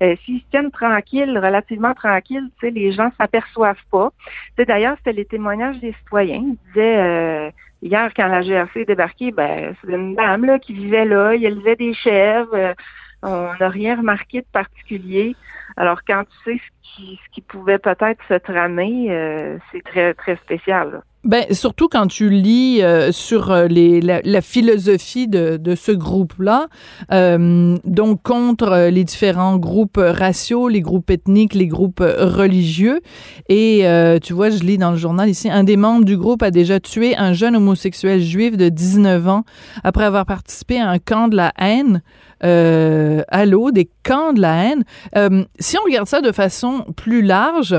[0.04, 4.12] euh, s'ils se tiennent tranquilles, relativement tranquilles, les gens s'aperçoivent pas.
[4.60, 6.44] D'ailleurs, c'était les témoignages des citoyens.
[6.44, 11.06] Ils disaient hier, quand la GRC est débarquée, ben, c'est une dame là, qui vivait
[11.06, 12.76] là, il élevait des chèvres
[13.22, 15.36] On n'a rien remarqué de particulier.
[15.78, 16.62] Alors, quand tu sais
[16.98, 17.02] ce
[17.34, 21.02] qui, pouvait peut-être se tramer, euh, c'est très, très spécial.
[21.26, 26.68] Ben, surtout quand tu lis euh, sur euh, les, la, la philosophie de, ce groupe-là,
[27.10, 33.02] donc contre les différents groupes raciaux, les groupes ethniques, les groupes religieux.
[33.50, 33.86] Et
[34.22, 36.80] tu vois, je lis dans le journal ici, un des membres du groupe a déjà
[36.80, 39.44] tué un jeune homosexuel juif de 19 ans
[39.84, 42.02] après avoir participé à un camp de la haine.
[42.44, 44.84] Euh, allô, des camps de la haine.
[45.16, 47.76] Euh, si on regarde ça de façon plus large,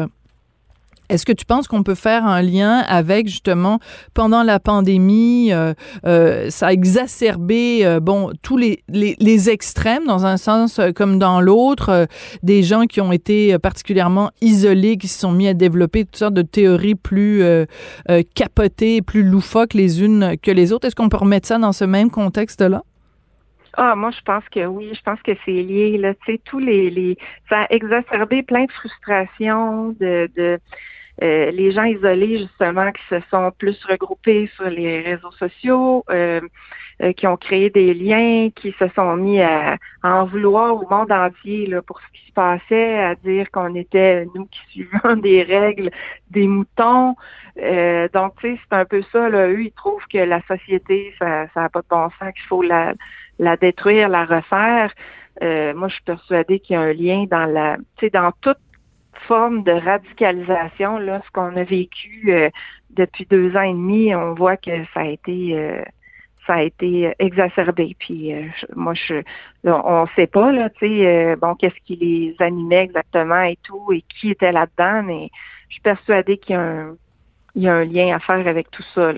[1.11, 3.81] est-ce que tu penses qu'on peut faire un lien avec justement
[4.15, 5.75] pendant la pandémie, euh,
[6.07, 10.93] euh, ça a exacerbé euh, bon tous les, les, les extrêmes dans un sens euh,
[10.93, 12.07] comme dans l'autre, euh,
[12.45, 16.35] des gens qui ont été particulièrement isolés, qui se sont mis à développer toutes sortes
[16.35, 17.43] de théories plus
[18.35, 20.87] capotées, plus loufoques les unes que les autres?
[20.87, 22.85] Est-ce qu'on peut remettre ça dans ce même contexte-là?
[23.75, 24.93] Ah, moi, je pense que oui.
[24.95, 25.99] Je pense que c'est lié.
[25.99, 27.17] Là, tu sais, tous les, les,
[27.49, 30.59] ça a exacerbé plein de frustrations, de, de
[31.23, 36.41] euh, les gens isolés justement qui se sont plus regroupés sur les réseaux sociaux, euh,
[37.03, 40.89] euh, qui ont créé des liens, qui se sont mis à, à en vouloir au
[40.89, 45.17] monde entier là, pour ce qui se passait, à dire qu'on était nous qui suivions
[45.23, 45.91] des règles,
[46.31, 47.17] des moutons.
[47.63, 49.29] Euh, donc, tu sais, c'est un peu ça.
[49.29, 49.49] Là.
[49.49, 52.95] Eux, ils trouvent que la société, ça n'a pas de bon sens, qu'il faut la,
[53.41, 54.93] la détruire, la refaire.
[55.43, 58.33] Euh, moi, je suis persuadée qu'il y a un lien dans la, tu sais, dans
[58.43, 58.59] toute
[59.27, 62.51] forme de radicalisation, là, ce qu'on a vécu euh,
[62.91, 65.83] depuis deux ans et demi, on voit que ça a été euh,
[66.47, 67.97] ça a été exacerbé.
[67.99, 69.23] Puis euh, moi, je
[69.65, 73.93] on sait pas là, tu sais, euh, bon, qu'est-ce qui les animait exactement et tout,
[73.93, 75.31] et qui était là-dedans, mais
[75.69, 76.97] je suis persuadée qu'il y a un
[77.57, 79.13] il y a un lien à faire avec tout ça.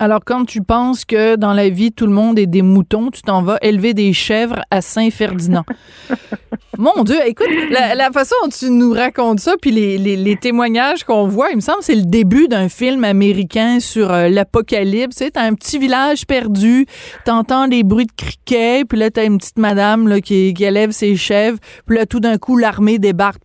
[0.00, 3.20] Alors, quand tu penses que dans la vie, tout le monde est des moutons, tu
[3.22, 5.64] t'en vas élever des chèvres à Saint-Ferdinand.
[6.78, 11.26] Mon Dieu, écoute, la, façon dont tu nous racontes ça, puis les, les- témoignages qu'on
[11.26, 15.16] voit, il me semble c'est le début d'un film américain sur euh, l'apocalypse.
[15.16, 16.86] Tu sais, t'as un petit village perdu,
[17.24, 20.92] t'entends des bruits de criquets, puis là, t'as une petite madame là, qui, qui élève
[20.92, 23.42] ses chèvres, puis là, tout d'un coup, l'armée débarque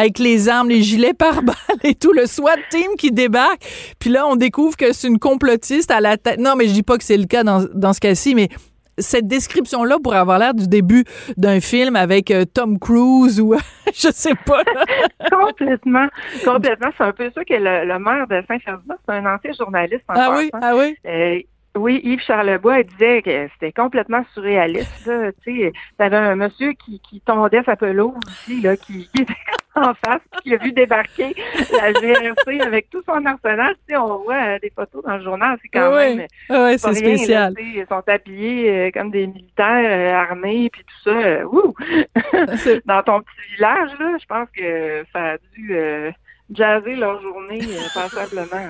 [0.00, 3.62] avec les armes, les gilets pare-balles et tout, le SWAT team qui débarque.
[3.98, 6.40] Puis là, on découvre que c'est une complotiste à la tête.
[6.40, 8.48] Non, mais je dis pas que c'est le cas dans, dans ce cas-ci, mais
[8.96, 11.04] cette description-là pourrait avoir l'air du début
[11.36, 13.54] d'un film avec euh, Tom Cruise ou
[13.94, 14.62] je sais pas.
[15.30, 16.06] complètement,
[16.44, 16.88] complètement.
[16.96, 20.14] C'est un peu ça que le, le maire de Saint-Ferdinand, c'est un ancien journaliste en
[20.16, 20.96] Ah oui, ah oui.
[21.06, 25.10] Euh, oui, Yves Charlebois disait que c'était complètement surréaliste.
[25.44, 29.32] Tu sais, t'avais un monsieur qui, qui tondait sa pelouse aussi, là, qui, qui était
[29.76, 31.32] en face, puis qui a vu débarquer
[31.80, 33.74] la GRC avec tout son arsenal.
[33.86, 36.26] Tu sais, on voit euh, des photos dans le journal, c'est quand Ah oui, même
[36.48, 37.54] ah pas c'est là, spécial.
[37.60, 41.16] ils sont habillés euh, comme des militaires euh, armés, puis tout ça.
[41.16, 41.74] euh, wouh!
[42.84, 46.10] Dans ton petit village, là, je pense que ça a dû euh,
[46.52, 48.66] jazzer leur journée euh, passablement.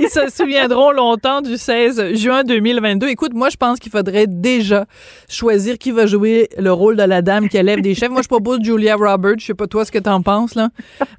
[0.00, 3.08] Ils se souviendront longtemps du 16 juin 2022.
[3.08, 4.86] Écoute, moi, je pense qu'il faudrait déjà
[5.28, 8.10] choisir qui va jouer le rôle de la dame qui élève des chefs.
[8.10, 9.38] Moi, je propose Julia Roberts.
[9.38, 10.70] Je sais pas toi ce que t'en penses, là.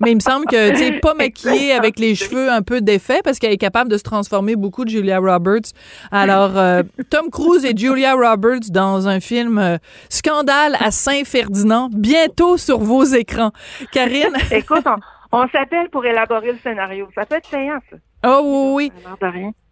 [0.01, 3.23] Mais il me semble que, tu sais, pas maquillée avec les cheveux un peu défaits
[3.23, 5.71] parce qu'elle est capable de se transformer beaucoup de Julia Roberts.
[6.11, 9.77] Alors, euh, Tom Cruise et Julia Roberts dans un film euh,
[10.09, 13.51] Scandale à Saint-Ferdinand, bientôt sur vos écrans.
[13.91, 14.35] Karine?
[14.51, 14.85] Écoute,
[15.31, 17.07] on, s'appelle pour élaborer le scénario.
[17.15, 17.97] Ça peut être payant, ça.
[18.25, 18.91] Oh oui, oui.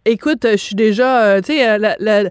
[0.06, 2.30] Écoute, je suis déjà, euh, tu sais, euh, la- la-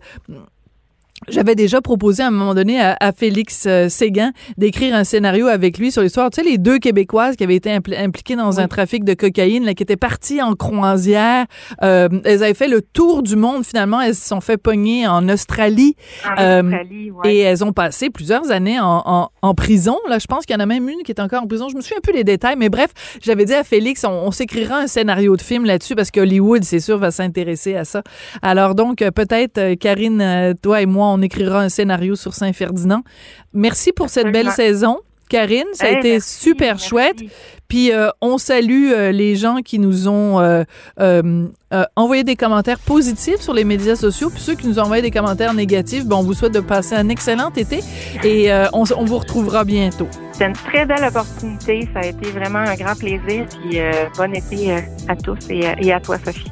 [1.29, 5.47] j'avais déjà proposé à un moment donné à, à Félix euh, Séguin d'écrire un scénario
[5.47, 6.29] avec lui sur l'histoire.
[6.29, 9.65] Tu sais, les deux Québécoises qui avaient été impl- impliquées dans un trafic de cocaïne,
[9.65, 11.45] là, qui étaient parties en croisière.
[11.81, 13.65] Euh, elles avaient fait le tour du monde.
[13.65, 15.95] Finalement, elles se sont fait pogner en Australie.
[16.25, 17.33] En Euh, Australie, ouais.
[17.35, 19.97] Et elles ont passé plusieurs années en, en, en prison.
[20.09, 21.69] Là, je pense qu'il y en a même une qui est encore en prison.
[21.69, 24.31] Je me souviens un peu des détails, mais bref, j'avais dit à Félix, on, on
[24.31, 28.03] s'écrira un scénario de film là-dessus parce qu'Hollywood, c'est sûr, va s'intéresser à ça.
[28.41, 33.03] Alors donc, euh, peut-être, Karine, toi et moi, on écrira un scénario sur Saint-Ferdinand.
[33.53, 34.99] Merci pour cette belle saison.
[35.29, 36.89] Karine, ça a Hey, été merci, super merci.
[36.89, 37.17] chouette.
[37.67, 41.47] Puis euh, on salue euh, les gens qui nous ont euh,
[41.95, 44.29] envoyé des commentaires positifs sur les médias sociaux.
[44.29, 46.93] Puis ceux qui nous ont envoyé des commentaires négatifs, bon, on vous souhaite de passer
[46.93, 47.79] un excellent été
[48.23, 50.07] et on, vous retrouvera bientôt.
[50.33, 51.87] C'est une très belle opportunité.
[51.93, 53.47] Ça a été vraiment un grand plaisir.
[53.49, 53.79] Puis
[54.17, 54.73] bon été
[55.07, 56.51] à tous et, et à toi, Sophie.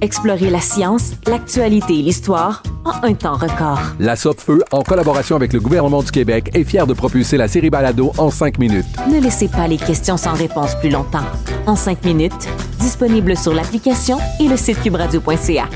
[0.00, 3.80] Explorez la science, l'actualité et l'histoire en un temps record.
[3.98, 7.70] La Feu, en collaboration avec le gouvernement du Québec, est fière de propulser la série
[7.70, 8.86] Balado en cinq minutes.
[9.10, 11.24] Ne laissez pas les questions sans réponse plus longtemps.
[11.66, 15.68] En cinq minutes, disponible sur l'application et le site cubradio.ca.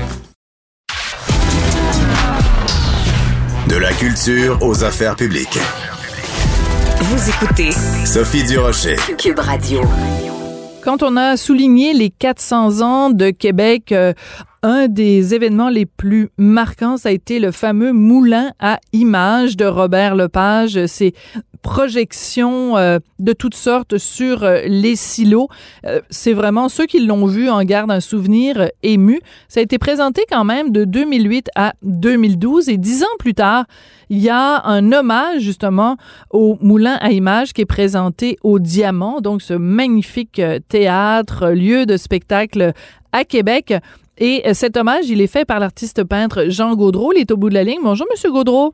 [3.67, 5.59] De la culture aux affaires publiques.
[7.01, 7.71] Vous écoutez
[8.05, 8.95] Sophie Durocher.
[9.17, 9.81] Cube Radio.
[10.83, 14.11] Quand on a souligné les 400 ans de Québec, euh,
[14.63, 19.65] un des événements les plus marquants, ça a été le fameux moulin à images de
[19.65, 20.85] Robert Lepage.
[20.87, 21.13] Ces
[21.61, 25.47] projections euh, de toutes sortes sur euh, les silos.
[26.09, 29.21] c'est vraiment ceux qui l'ont vu en gardent un souvenir ému.
[29.47, 33.65] Ça a été présenté quand même de 2008 à 2012 et dix ans plus tard,
[34.09, 35.97] il y a un hommage justement
[36.29, 41.85] au Moulin à images qui est présenté au Diamant, donc ce magnifique euh, théâtre, lieu
[41.85, 42.73] de spectacle
[43.11, 43.73] à Québec.
[44.17, 47.13] Et euh, cet hommage, il est fait par l'artiste peintre Jean Gaudreau.
[47.13, 47.79] Il est au bout de la ligne.
[47.83, 48.73] Bonjour, Monsieur Gaudreau.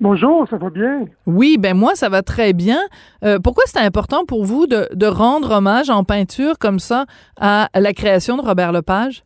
[0.00, 1.06] Bonjour, ça va bien?
[1.26, 2.78] Oui, ben moi, ça va très bien.
[3.24, 7.06] Euh, pourquoi c'est important pour vous de, de, rendre hommage en peinture comme ça
[7.36, 9.24] à la création de Robert Lepage?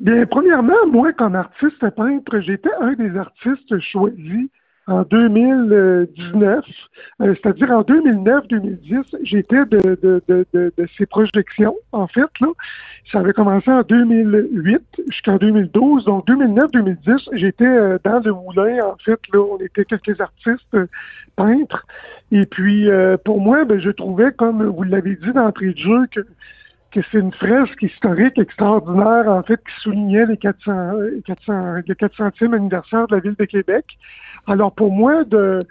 [0.00, 4.48] Bien, premièrement, moi, comme artiste peintre, j'étais un des artistes choisis
[4.86, 6.64] en 2019,
[7.20, 12.28] euh, c'est-à-dire en 2009-2010, j'étais de, de, de, de, ces projections, en fait.
[12.40, 12.48] Là.
[13.10, 16.04] Ça avait commencé en 2008 jusqu'en 2012.
[16.04, 19.18] Donc, 2009-2010, j'étais euh, dans le moulin, en fait.
[19.32, 20.86] Là, on était quelques artistes euh,
[21.36, 21.86] peintres.
[22.32, 22.88] Et puis,
[23.24, 26.20] pour moi, ben, je trouvais, comme vous l'avez dit d'entrée de jeu, que
[26.90, 30.92] que c'est une fresque historique extraordinaire, en fait, qui soulignait les 400,
[31.24, 33.84] 400, le 400e anniversaire de la ville de Québec.
[34.46, 35.64] Alors, pour moi, de,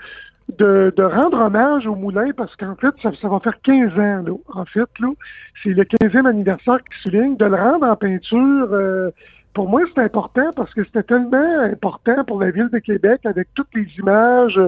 [0.57, 4.23] de, de rendre hommage au moulin, parce qu'en fait, ça, ça, va faire 15 ans,
[4.25, 4.33] là.
[4.53, 5.09] En fait, là,
[5.61, 7.37] c'est le 15e anniversaire qui souligne.
[7.37, 9.11] De le rendre en peinture, euh,
[9.53, 13.47] pour moi, c'est important parce que c'était tellement important pour la ville de Québec avec
[13.53, 14.59] toutes les images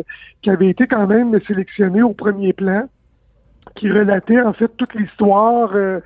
[0.41, 2.87] qui avaient été quand même sélectionnées au premier plan,
[3.75, 5.71] qui relataient en fait toute l'histoire.
[5.73, 5.99] Euh,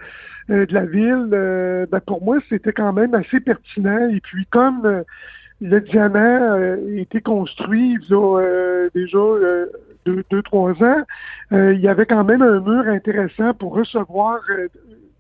[0.52, 4.10] euh, de la ville, euh, ben pour moi, c'était quand même assez pertinent.
[4.10, 5.04] Et puis, comme
[5.64, 9.20] euh, le diamant a été construit il a déjà
[10.06, 11.04] deux, deux, trois ans,
[11.52, 14.40] il y avait quand même un mur intéressant pour recevoir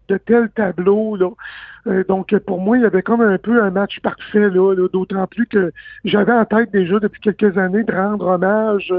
[0.07, 1.15] de tels tableaux.
[1.15, 2.03] Là.
[2.07, 5.47] donc, pour moi, il y avait comme un peu un match parfait, là, d'autant plus
[5.47, 5.71] que
[6.03, 8.93] j'avais en tête déjà depuis quelques années de rendre hommage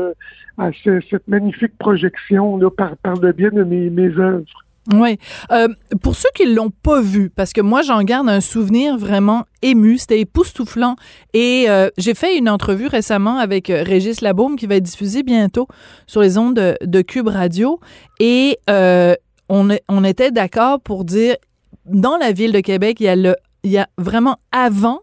[0.59, 4.66] à cette magnifique projection là, par, par le biais de mes, mes œuvres.
[4.93, 5.19] Oui.
[5.51, 5.69] Euh,
[6.03, 9.99] pour ceux qui l'ont pas vu, parce que moi j'en garde un souvenir vraiment ému,
[9.99, 10.97] c'était époustouflant.
[11.35, 15.23] Et euh, j'ai fait une entrevue récemment avec euh, Régis Labaume qui va être diffusée
[15.23, 15.67] bientôt
[16.07, 17.81] sur les ondes de, Cube Radio.
[18.21, 21.37] Et on, on était d'accord pour dire,
[21.85, 25.01] dans la ville de Québec, il y a, le, il y a vraiment avant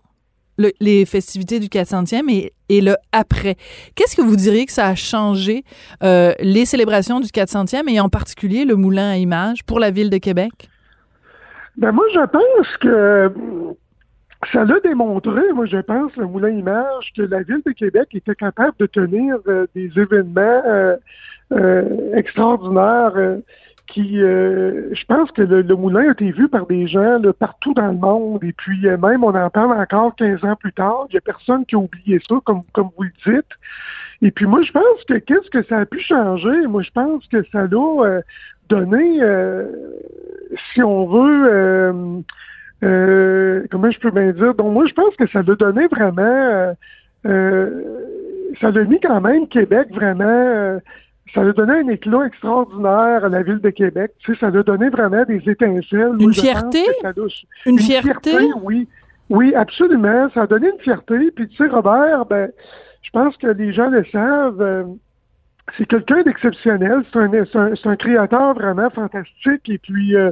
[0.80, 2.30] les festivités du 400e
[2.70, 3.56] et, le après.
[3.96, 5.64] Qu'est-ce que vous diriez que ça a changé
[6.04, 10.10] euh, les célébrations du 400e et en particulier le moulin à images pour la ville
[10.10, 10.52] de Québec?
[11.78, 13.32] Ben moi, je pense que
[14.52, 18.36] ça l'a démontré, moi je pense, le Moulin Image, que la Ville de Québec était
[18.36, 20.62] capable de tenir euh, des événements
[21.52, 23.14] euh, extraordinaires
[23.88, 27.88] qui, euh, je pense que le, moulin a été vu par des gens partout dans
[27.88, 28.44] le monde.
[28.44, 31.06] Et puis euh, même, on en parle encore 15 ans plus tard.
[31.10, 33.52] Il n'y a personne qui a oublié ça, comme, comme vous le dites.
[34.22, 36.66] Et puis moi, je pense que qu'est-ce que ça a pu changer?
[36.68, 38.22] Moi, je pense que ça l'a euh,
[38.70, 39.20] donné,
[40.74, 42.24] si on veut,
[43.70, 44.56] comment je peux bien dire?
[44.56, 46.76] Donc moi, je pense que ça l'a donné vraiment,
[47.26, 50.80] ça l'a mis quand même Québec vraiment
[51.34, 54.12] ça a donné un éclat extraordinaire à la ville de Québec.
[54.20, 56.16] Tu sais, ça a donné vraiment des étincelles.
[56.20, 56.84] Une fierté?
[57.66, 58.36] Une, fierté?
[58.62, 58.88] Oui.
[59.30, 60.30] Oui, absolument.
[60.34, 61.32] Ça a donné une fierté.
[61.32, 62.52] Puis tu sais, Robert, ben,
[63.02, 64.62] je pense que les gens le savent.
[64.62, 64.84] Euh,
[65.78, 67.04] c'est quelqu'un d'exceptionnel.
[67.12, 69.70] C'est un, un, un, créateur vraiment fantastique.
[69.70, 70.32] Et puis, euh,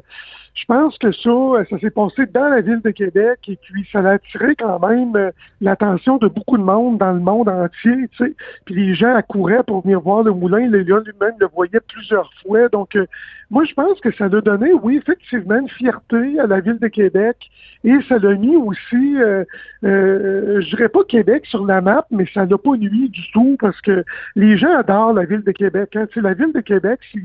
[0.54, 4.00] je pense que ça, ça s'est passé dans la ville de Québec et puis ça
[4.00, 5.32] a attiré quand même euh,
[5.62, 8.36] l'attention de beaucoup de monde dans le monde entier, tu sais.
[8.66, 10.68] Puis les gens accouraient pour venir voir le moulin.
[10.68, 12.68] Le lion lui-même le voyait plusieurs fois.
[12.70, 13.06] Donc, euh,
[13.50, 16.88] moi, je pense que ça a donné, oui, effectivement, une fierté à la ville de
[16.88, 17.38] Québec
[17.84, 19.44] et ça l'a mis aussi, euh,
[19.84, 23.58] euh, je dirais pas Québec sur la map, mais ça l'a pas nuit du tout
[23.60, 24.04] parce que
[24.36, 25.96] les gens adorent la ville de Québec.
[25.96, 26.08] Hein.
[26.08, 27.20] Tu sais, la ville de Québec, c'est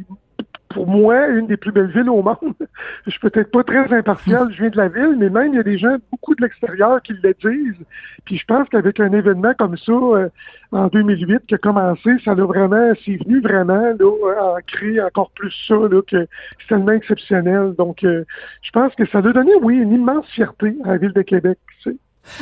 [0.68, 2.54] pour moi, une des plus belles villes au monde.
[3.06, 5.60] Je suis peut-être pas très impartial, je viens de la ville, mais même il y
[5.60, 7.84] a des gens, beaucoup de l'extérieur, qui le disent.
[8.24, 10.28] Puis je pense qu'avec un événement comme ça, euh,
[10.72, 15.54] en 2008, qui a commencé, ça a vraiment, c'est venu vraiment là, créer encore plus
[15.66, 16.26] ça, là, que
[16.60, 17.74] c'est tellement exceptionnel.
[17.78, 18.24] Donc, euh,
[18.62, 21.58] je pense que ça a donné, oui, une immense fierté à la ville de Québec.
[21.82, 21.96] Tu sais.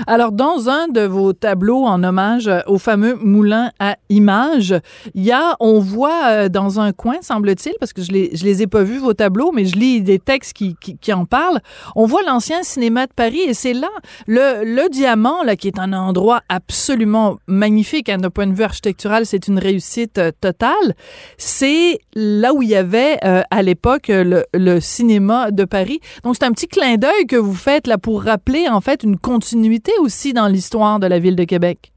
[0.07, 4.75] Alors, dans un de vos tableaux en hommage au fameux moulin à images,
[5.15, 8.45] il y a, on voit euh, dans un coin, semble-t-il, parce que je les, je
[8.45, 11.61] les ai pas vus, vos tableaux, mais je lis des textes qui, qui, en parlent,
[11.97, 13.91] on voit l'ancien cinéma de Paris et c'est là,
[14.27, 19.27] le, le diamant, là, qui est un endroit absolument magnifique, d'un point de vue architectural,
[19.27, 20.95] c'est une réussite euh, totale.
[21.39, 26.01] C'est là où il y avait, euh, à l'époque, le, le cinéma de Paris.
[26.23, 29.19] Donc, c'est un petit clin d'œil que vous faites, là, pour rappeler, en fait, une
[29.19, 31.93] continuité aussi dans l'histoire de la ville de Québec?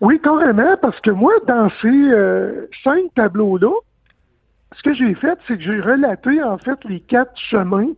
[0.00, 3.72] Oui, carrément, parce que moi, dans ces euh, cinq tableaux-là,
[4.76, 7.90] ce que j'ai fait, c'est que j'ai relaté en fait les quatre chemins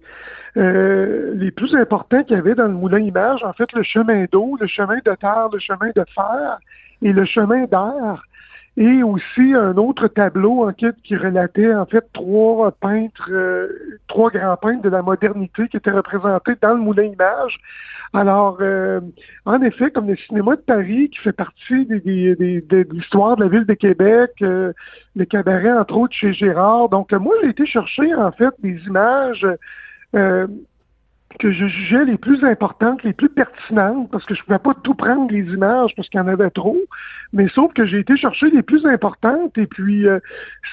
[0.57, 3.43] euh, les plus importants qu'il y avait dans le moulin image.
[3.43, 6.59] En fait, le chemin d'eau, le chemin de terre, le chemin de fer
[7.03, 8.22] et le chemin d'air
[8.77, 14.31] et aussi un autre tableau en fait qui relatait en fait trois peintres, euh, trois
[14.31, 17.59] grands peintres de la modernité qui étaient représentés dans le Moulin Image.
[18.12, 19.01] Alors, euh,
[19.45, 23.37] en effet, comme le cinéma de Paris qui fait partie des, des, des, de l'histoire
[23.37, 24.72] de la ville de Québec, euh,
[25.14, 26.89] le cabaret entre autres chez Gérard.
[26.89, 29.47] Donc, moi, j'ai été chercher en fait des images
[31.39, 34.74] que je jugeais les plus importantes, les plus pertinentes, parce que je ne pouvais pas
[34.82, 36.78] tout prendre les images parce qu'il y en avait trop,
[37.32, 40.20] mais sauf que j'ai été chercher les plus importantes et puis euh,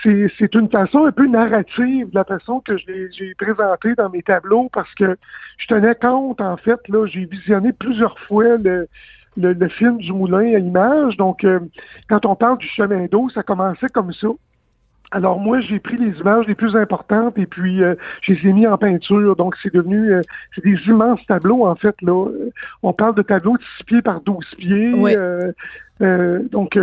[0.04, 4.70] c'est une façon un peu narrative de la façon que j'ai présenté dans mes tableaux
[4.72, 5.18] parce que
[5.58, 8.88] je tenais compte, en fait, là, j'ai visionné plusieurs fois le,
[9.38, 11.18] le, film du moulin à images.
[11.18, 11.60] Donc, euh,
[12.10, 14.28] quand on parle du chemin d'eau, ça commençait comme ça.
[15.12, 18.54] Alors moi, j'ai pris les images les plus importantes et puis euh, je les ai
[18.54, 19.36] mis en peinture.
[19.36, 20.22] Donc c'est devenu euh,
[20.56, 22.28] c'est des immenses tableaux en fait là.
[22.82, 24.94] On parle de tableaux de 6 pieds par 12 pieds.
[26.02, 26.80] Euh, donc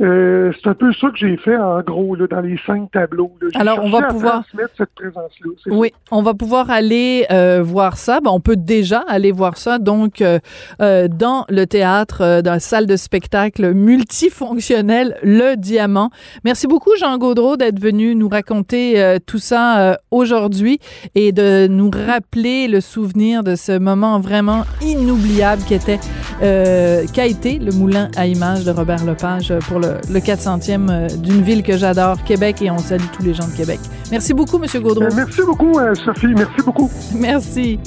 [0.00, 3.32] euh, c'est un peu ça que j'ai fait en gros là, dans les cinq tableaux.
[3.54, 4.44] Alors on va pouvoir
[4.76, 5.50] cette présence-là.
[5.66, 8.20] Oui, on va pouvoir aller euh, voir ça.
[8.20, 10.38] Ben, on peut déjà aller voir ça donc euh,
[10.80, 16.10] euh dans le théâtre, dans la salle de spectacle multifonctionnelle Le Diamant.
[16.44, 20.78] Merci beaucoup Jean Gaudreau d'être venu nous raconter tout ça aujourd'hui
[21.14, 25.98] et de nous rappeler le souvenir de ce moment vraiment inoubliable qui était
[26.40, 31.42] qu'a été le moulin à images de Robert Lepage pour le le, 400e euh, d'une
[31.42, 33.80] ville que j'adore, Québec, et on salue tous les gens de Québec.
[34.10, 34.82] Merci beaucoup, M.
[34.82, 35.04] Gaudreau.
[35.04, 36.34] Euh, merci beaucoup, euh, Sophie.
[36.34, 36.90] Merci beaucoup.
[37.14, 37.78] Merci.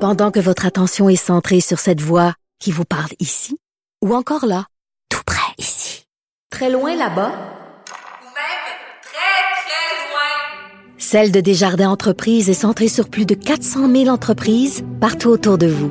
[0.00, 3.58] Pendant que votre attention est centrée sur cette voix qui vous parle ici,
[4.04, 4.66] ou encore là,
[5.08, 6.04] tout près ici,
[6.50, 8.64] très loin là-bas, ou même
[9.02, 14.84] très, très loin, Celle de Desjardins Entreprises est centrée sur plus de 400 000 entreprises
[15.00, 15.90] partout autour de vous.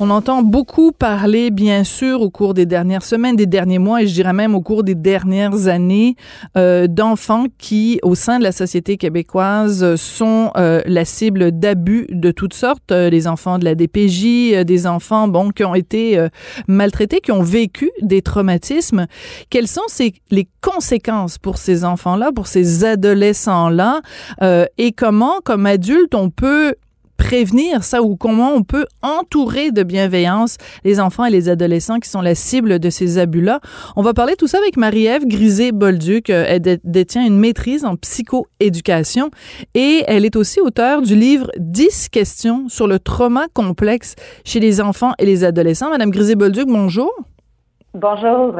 [0.00, 4.08] On entend beaucoup parler, bien sûr, au cours des dernières semaines, des derniers mois, et
[4.08, 6.16] je dirais même au cours des dernières années,
[6.56, 12.32] euh, d'enfants qui, au sein de la société québécoise, sont euh, la cible d'abus de
[12.32, 12.90] toutes sortes.
[12.90, 16.28] Euh, les enfants de la DPJ, euh, des enfants, bon, qui ont été euh,
[16.66, 19.06] maltraités, qui ont vécu des traumatismes.
[19.48, 24.00] Quelles sont ces, les conséquences pour ces enfants-là, pour ces adolescents-là,
[24.42, 26.74] euh, et comment, comme adulte, on peut
[27.24, 32.08] prévenir ça ou comment on peut entourer de bienveillance les enfants et les adolescents qui
[32.10, 33.60] sont la cible de ces abus-là.
[33.96, 36.28] On va parler tout ça avec Marie-Ève Grisé-Bolduc.
[36.28, 39.30] Euh, Elle dé- détient une maîtrise en psychoéducation
[39.74, 44.82] et elle est aussi auteure du livre 10 questions sur le trauma complexe chez les
[44.82, 45.88] enfants et les adolescents.
[45.90, 47.10] Madame Grisé-Bolduc, bonjour.
[47.94, 48.54] Bonjour.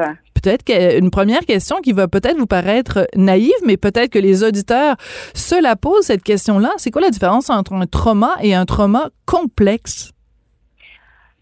[0.45, 4.95] Peut-être qu'une première question qui va peut-être vous paraître naïve, mais peut-être que les auditeurs
[5.33, 6.69] se la posent, cette question-là.
[6.77, 10.11] C'est quoi la différence entre un trauma et un trauma complexe?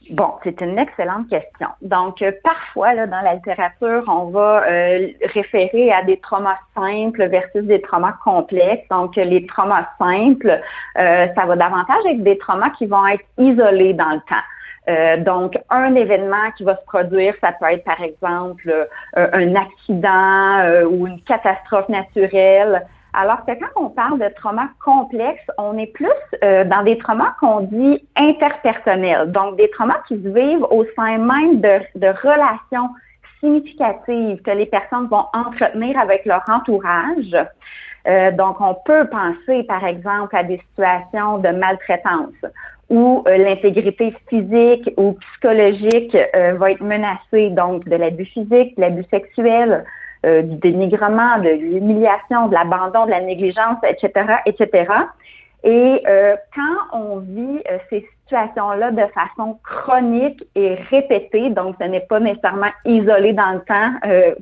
[0.09, 1.67] Bon, c'est une excellente question.
[1.81, 7.63] Donc, euh, parfois, dans la littérature, on va euh, référer à des traumas simples versus
[7.63, 8.87] des traumas complexes.
[8.89, 10.61] Donc, les traumas simples,
[10.97, 14.43] euh, ça va davantage être des traumas qui vont être isolés dans le temps.
[14.89, 18.69] Euh, donc, un événement qui va se produire, ça peut être par exemple
[19.17, 22.85] euh, un accident euh, ou une catastrophe naturelle.
[23.13, 26.07] Alors que quand on parle de trauma complexe, on est plus
[26.43, 31.19] euh, dans des traumas qu'on dit interpersonnels, donc des traumas qui se vivent au sein
[31.19, 32.89] même de, de relations
[33.39, 37.35] significatives que les personnes vont entretenir avec leur entourage.
[38.07, 42.33] Euh, donc, on peut penser, par exemple, à des situations de maltraitance
[42.93, 48.81] où euh, l'intégrité physique ou psychologique euh, va être menacée, donc de l'abus physique, de
[48.81, 49.83] l'abus sexuel,
[50.27, 54.85] euh, du dénigrement, de l'humiliation, de l'abandon, de la négligence, etc., etc.
[55.63, 61.87] Et euh, quand on vit euh, ces situations-là de façon chronique et répétée, donc ce
[61.87, 64.35] n'est pas nécessairement isolé dans le temps, euh,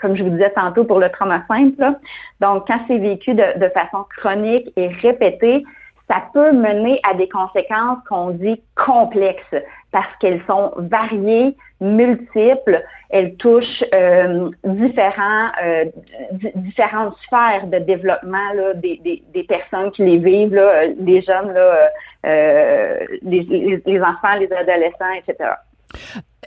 [0.00, 1.96] comme je vous disais tantôt pour le trauma simple, là.
[2.40, 5.64] donc quand c'est vécu de, de façon chronique et répétée,
[6.08, 9.56] ça peut mener à des conséquences qu'on dit complexes
[9.90, 15.84] parce qu'elles sont variées, multiples, elles touchent euh, différents, euh,
[16.32, 20.94] di- différentes sphères de développement là, des, des, des personnes qui les vivent, là, euh,
[20.98, 21.88] les jeunes, là,
[22.26, 25.50] euh, les, les, les enfants, les adolescents, etc.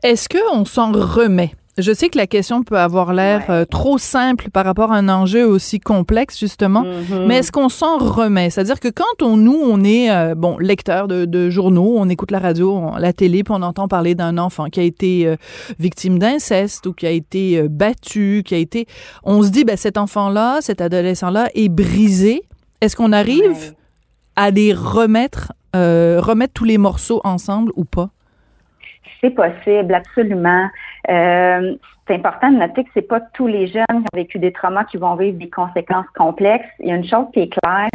[0.03, 1.51] Est-ce qu'on s'en remet?
[1.77, 5.09] Je sais que la question peut avoir l'air euh, trop simple par rapport à un
[5.09, 7.25] enjeu aussi complexe, justement, Mhm.
[7.27, 8.49] mais est-ce qu'on s'en remet?
[8.49, 12.31] C'est-à-dire que quand on, nous, on est, euh, bon, lecteur de, de journaux, on écoute
[12.31, 15.35] la radio, on- la télé, puis on entend parler d'un enfant qui a été euh,
[15.77, 18.87] victime d'inceste ou qui a été euh, battu, qui a été...
[19.23, 22.41] On se dit, ben, cet enfant-là, cet adolescent-là est brisé.
[22.81, 23.75] Est-ce qu'on arrive
[24.35, 28.09] à les remettre, euh, remettre tous les morceaux ensemble ou pas?
[29.21, 30.67] C'est possible, absolument.
[31.09, 31.75] Euh,
[32.07, 34.85] c'est important de noter que c'est pas tous les jeunes qui ont vécu des traumas
[34.85, 36.67] qui vont vivre des conséquences complexes.
[36.79, 37.89] Il y a une chose qui est claire,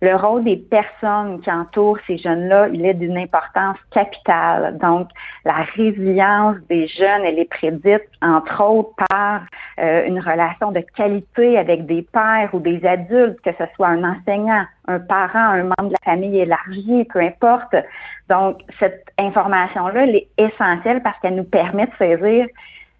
[0.00, 4.78] le rôle des personnes qui entourent ces jeunes-là, il est d'une importance capitale.
[4.78, 5.08] Donc,
[5.44, 9.42] la résilience des jeunes, elle est prédite, entre autres, par
[9.80, 14.04] euh, une relation de qualité avec des pères ou des adultes, que ce soit un
[14.04, 17.74] enseignant, un parent, un membre de la famille élargie, peu importe.
[18.28, 22.46] Donc, cette information-là, elle est essentielle parce qu'elle nous permet de saisir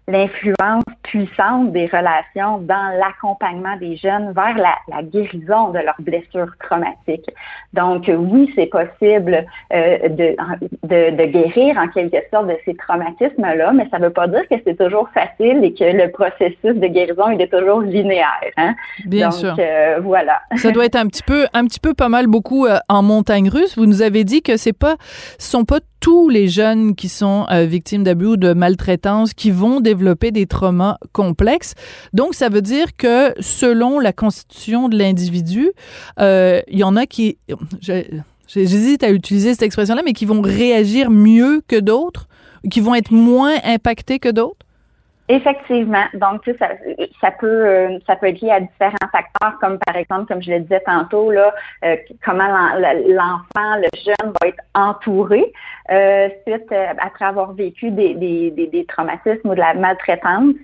[0.09, 6.51] l'influence puissante des relations dans l'accompagnement des jeunes vers la, la guérison de leurs blessures
[6.63, 7.29] traumatiques.
[7.73, 10.35] Donc, oui, c'est possible euh, de,
[10.83, 14.47] de, de guérir en quelque sorte de ces traumatismes-là, mais ça ne veut pas dire
[14.49, 18.25] que c'est toujours facile et que le processus de guérison, il est toujours linéaire.
[18.57, 18.73] Hein?
[19.05, 19.55] Bien Donc, sûr.
[19.59, 20.41] euh, voilà.
[20.55, 23.49] Ça doit être un petit peu, un petit peu pas mal beaucoup euh, en montagne
[23.49, 23.77] russe.
[23.77, 24.95] Vous nous avez dit que c'est pas,
[25.37, 29.51] ce sont pas tous les jeunes qui sont euh, victimes d'abus ou de maltraitance qui
[29.51, 29.98] vont développer
[30.31, 31.75] des traumas complexes.
[32.13, 35.71] Donc, ça veut dire que selon la constitution de l'individu,
[36.19, 37.37] euh, il y en a qui,
[38.47, 42.27] j'hésite à utiliser cette expression-là, mais qui vont réagir mieux que d'autres,
[42.69, 44.65] qui vont être moins impactés que d'autres?
[45.31, 46.05] Effectivement.
[46.15, 46.41] Donc,
[47.21, 50.49] ça, peut euh, ça peut être lié à différents facteurs, comme par exemple, comme je
[50.49, 51.53] le disais tantôt, là,
[51.85, 55.53] euh, comment l'en- l'enfant, le jeune va être entouré
[55.91, 60.55] euh, suite après avoir vécu des, traumatismes ou de la maltraitance.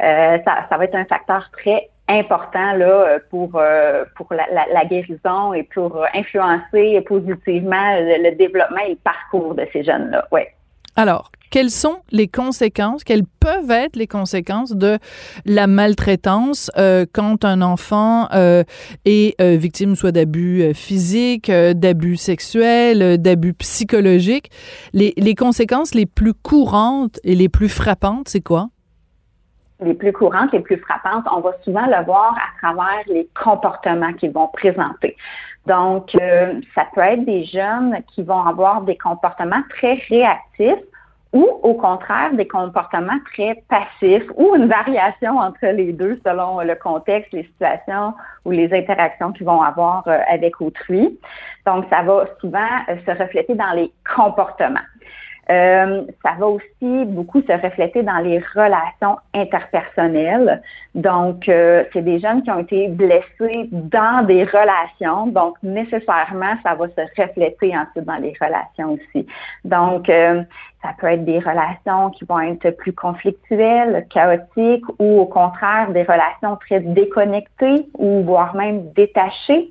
[0.00, 7.94] Ça, va être un facteur très important là pour la, guérison et pour influencer positivement
[8.00, 10.26] le, le développement et le parcours de ces jeunes là.
[10.32, 10.52] Ouais.
[10.96, 14.98] Alors, quelles sont les conséquences, quelles peuvent être les conséquences de
[15.44, 18.64] la maltraitance euh, quand un enfant euh,
[19.04, 24.50] est euh, victime soit d'abus physiques, d'abus sexuels, d'abus psychologiques?
[24.92, 28.68] Les, les conséquences les plus courantes et les plus frappantes, c'est quoi?
[29.80, 34.12] les plus courantes, les plus frappantes, on va souvent le voir à travers les comportements
[34.12, 35.16] qu'ils vont présenter.
[35.68, 36.16] Donc,
[36.74, 40.82] ça peut être des jeunes qui vont avoir des comportements très réactifs
[41.32, 46.74] ou au contraire des comportements très passifs ou une variation entre les deux selon le
[46.74, 48.14] contexte, les situations
[48.44, 51.18] ou les interactions qu'ils vont avoir euh, avec autrui.
[51.66, 52.58] Donc, ça va souvent
[52.88, 54.80] euh, se refléter dans les comportements.
[55.50, 60.62] Euh, ça va aussi beaucoup se refléter dans les relations interpersonnelles.
[60.94, 65.28] Donc, euh, c'est des jeunes qui ont été blessés dans des relations.
[65.28, 69.26] Donc, nécessairement, ça va se refléter ensuite dans les relations aussi.
[69.64, 70.42] Donc, euh,
[70.82, 76.02] ça peut être des relations qui vont être plus conflictuelles, chaotiques ou au contraire des
[76.02, 79.70] relations très déconnectées ou voire même détachées.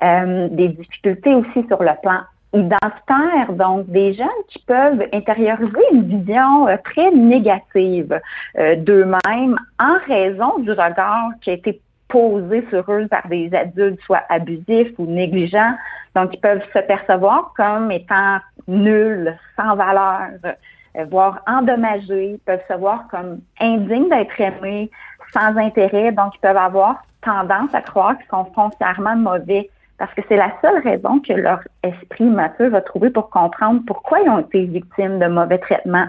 [0.00, 2.20] des difficultés aussi sur le plan
[2.54, 8.20] identitaires, donc des jeunes qui peuvent intérioriser une vision euh, très négative
[8.58, 14.00] euh, d'eux-mêmes en raison du regard qui a été posé sur eux par des adultes,
[14.02, 15.74] soit abusifs ou négligents.
[16.14, 22.40] Donc, ils peuvent se percevoir comme étant nuls, sans valeur, euh, voire endommagés.
[22.44, 24.90] Peuvent se voir comme indignes d'être aimés,
[25.32, 26.12] sans intérêt.
[26.12, 30.52] Donc, ils peuvent avoir tendance à croire qu'ils sont foncièrement mauvais parce que c'est la
[30.62, 35.18] seule raison que leur esprit mature va trouver pour comprendre pourquoi ils ont été victimes
[35.18, 36.06] de mauvais traitements.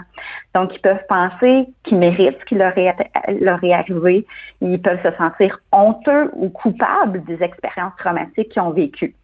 [0.53, 2.95] Donc, ils peuvent penser qu'ils méritent ce qui leur est,
[3.41, 4.27] leur est arrivé.
[4.61, 9.15] Ils peuvent se sentir honteux ou coupables des expériences traumatiques qu'ils ont vécues.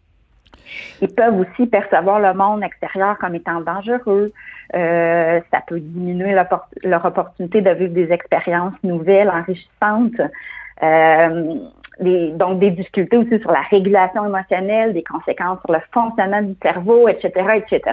[1.00, 4.32] Ils peuvent aussi percevoir le monde extérieur comme étant dangereux.
[4.74, 6.34] Euh, ça peut diminuer
[6.82, 10.20] leur opportunité de vivre des expériences nouvelles, enrichissantes.
[10.82, 11.54] Euh,
[12.00, 17.08] donc des difficultés aussi sur la régulation émotionnelle, des conséquences sur le fonctionnement du cerveau,
[17.08, 17.92] etc., etc.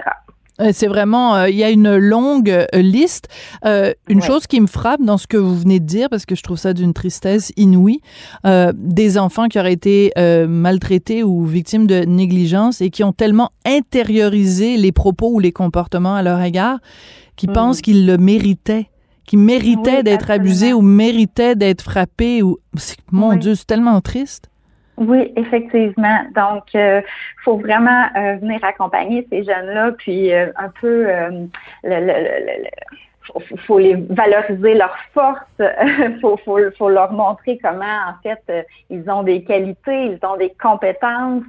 [0.60, 3.28] Euh, c'est vraiment, euh, il y a une longue euh, liste.
[3.64, 6.42] une chose qui me frappe dans ce que vous venez de dire, parce que je
[6.42, 8.00] trouve ça d'une tristesse inouïe,
[8.74, 10.12] des enfants qui auraient été
[10.48, 16.14] maltraités ou victimes de négligence et qui ont tellement intériorisé les propos ou les comportements
[16.14, 16.78] à leur égard
[17.36, 17.54] qu'ils mm.
[17.54, 18.88] pensent qu'ils le méritaient
[19.26, 22.58] qui méritait d'être abusé ou méritait d'être frappé ou
[23.10, 24.50] mon Dieu, c'est tellement triste.
[24.96, 26.20] Oui, effectivement.
[26.34, 27.00] Donc, il euh,
[27.44, 31.06] faut vraiment euh, venir accompagner ces jeunes-là, puis euh, un peu
[31.82, 32.68] le,
[33.66, 35.40] faut, les valoriser leurs forces,
[36.20, 40.54] faut, faut, faut leur montrer comment en fait ils ont des qualités, ils ont des
[40.62, 41.42] compétences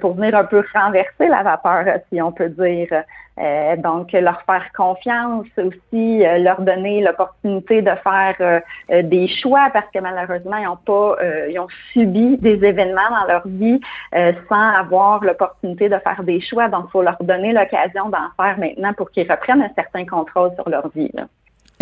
[0.00, 3.04] pour venir un peu renverser la vapeur, si on peut dire.
[3.38, 9.70] Euh, donc, leur faire confiance aussi, euh, leur donner l'opportunité de faire euh, des choix
[9.72, 11.16] parce que malheureusement, ils ont pas,
[11.48, 13.80] ils ont subi des événements dans leur vie
[14.48, 16.68] sans avoir l'opportunité de faire des choix.
[16.68, 20.52] Donc, il faut leur donner l'occasion d'en faire maintenant pour qu'ils reprennent un certain contrôle
[20.54, 21.10] sur leur vie.
[21.14, 21.24] Là.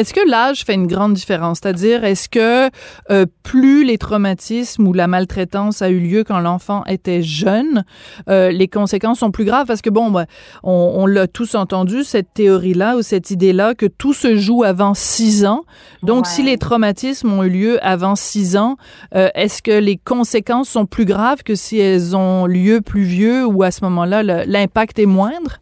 [0.00, 1.58] Est-ce que l'âge fait une grande différence?
[1.62, 2.70] C'est-à-dire, est-ce que
[3.10, 7.84] euh, plus les traumatismes ou la maltraitance a eu lieu quand l'enfant était jeune,
[8.30, 9.66] euh, les conséquences sont plus graves?
[9.66, 10.24] Parce que, bon, ben,
[10.62, 15.44] on, l'a tous entendu, cette théorie-là ou cette idée-là que tout se joue avant six
[15.44, 15.64] ans.
[16.02, 18.78] Donc, si les traumatismes ont eu lieu avant six ans,
[19.14, 23.44] euh, est-ce que les conséquences sont plus graves que si elles ont lieu plus vieux
[23.44, 25.60] ou à ce moment-là, l'impact est moindre?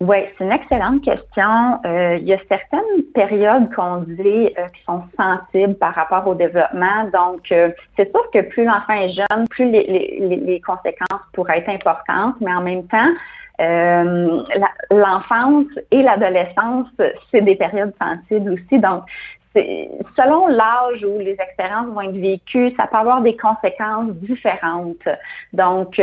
[0.00, 1.78] Oui, c'est une excellente question.
[1.84, 6.34] Euh, il y a certaines périodes qu'on dit euh, qui sont sensibles par rapport au
[6.34, 7.04] développement.
[7.12, 11.58] Donc, euh, c'est sûr que plus l'enfant est jeune, plus les, les, les, conséquences pourraient
[11.58, 13.12] être importantes, mais en même temps,
[14.90, 16.88] l'enfance et l'adolescence,
[17.30, 18.78] c'est des périodes sensibles aussi.
[18.78, 19.02] Donc,
[19.54, 25.06] selon l'âge où les expériences vont être vécues, ça peut avoir des conséquences différentes.
[25.52, 26.00] Donc,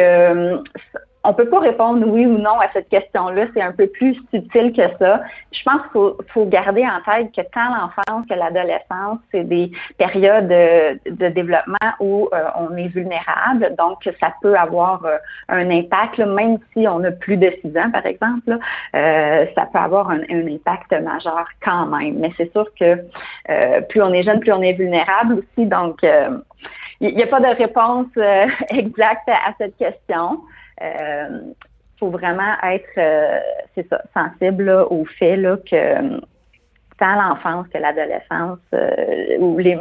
[1.23, 3.47] on peut pas répondre oui ou non à cette question-là.
[3.53, 5.21] C'est un peu plus subtil que ça.
[5.51, 10.47] Je pense qu'il faut, garder en tête que tant l'enfance que l'adolescence, c'est des périodes
[10.47, 13.75] de, développement où euh, on est vulnérable.
[13.77, 15.17] Donc, ça peut avoir euh,
[15.49, 18.57] un impact, même si on a plus de 6 ans, par exemple.
[18.95, 22.19] Euh, ça peut avoir un, impact majeur quand même.
[22.19, 23.03] Mais c'est sûr que
[23.89, 25.65] plus on est jeune, plus on est vulnérable aussi.
[25.65, 26.05] Donc,
[27.01, 28.07] il n'y a pas de réponse
[28.69, 30.39] exacte à cette question
[31.99, 33.39] faut vraiment être euh,
[33.75, 36.19] c'est ça, sensible au fait là, que euh,
[36.99, 38.59] tant l'enfance que l'adolescence
[39.39, 39.77] ou les,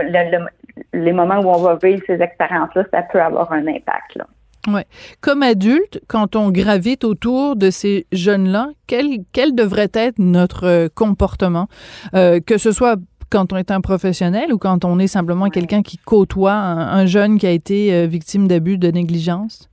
[0.92, 4.16] les moments où on va vivre ces expériences-là, ça peut avoir un impact.
[4.16, 4.26] Là.
[4.66, 4.84] Ouais.
[5.20, 10.88] Comme adulte, quand on gravite autour de ces jeunes-là, quel, quel devrait être notre euh,
[10.92, 11.68] comportement,
[12.14, 12.97] euh, que ce soit
[13.30, 17.38] quand on est un professionnel ou quand on est simplement quelqu'un qui côtoie un, jeune
[17.38, 19.68] qui a été euh, victime d'abus, de négligence?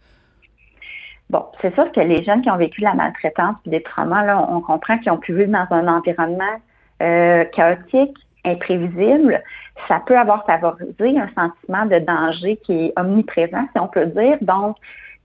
[1.33, 4.61] Bon, c'est sûr que les jeunes qui ont vécu la maltraitance et des traumas, on
[4.61, 6.61] comprend qu'ils ont pu vivre dans un environnement
[7.01, 8.15] euh, chaotique,
[8.45, 9.41] imprévisible.
[9.87, 14.37] Ça peut avoir favorisé un sentiment de danger qui est omniprésent, si on peut dire.
[14.41, 14.77] Donc,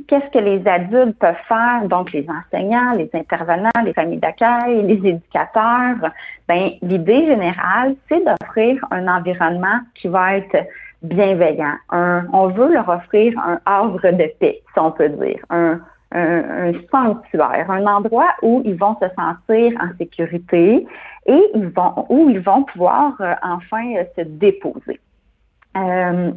[0.07, 5.11] qu'est-ce que les adultes peuvent faire, donc les enseignants, les intervenants, les familles d'accueil, les
[5.11, 6.11] éducateurs,
[6.49, 10.57] ben l'idée générale, c'est d'offrir un environnement qui va être
[11.03, 11.75] bienveillant.
[11.93, 15.81] on veut leur offrir un havre de paix, si on peut dire, un,
[16.13, 20.87] un, sanctuaire, un endroit où ils vont se sentir en sécurité
[21.27, 25.01] et ils vont où ils vont pouvoir euh, enfin euh, se déposer.
[25.77, 26.33] Euh,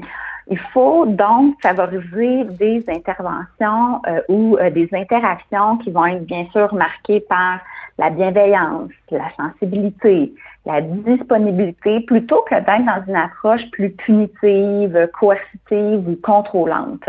[0.50, 6.74] il faut donc favoriser des interventions euh, ou des interactions qui vont être bien sûr
[6.74, 7.60] marquées par
[7.98, 10.34] la bienveillance, la sensibilité,
[10.66, 17.08] la disponibilité, plutôt que d'être dans une approche plus punitive, coercitive ou contrôlante.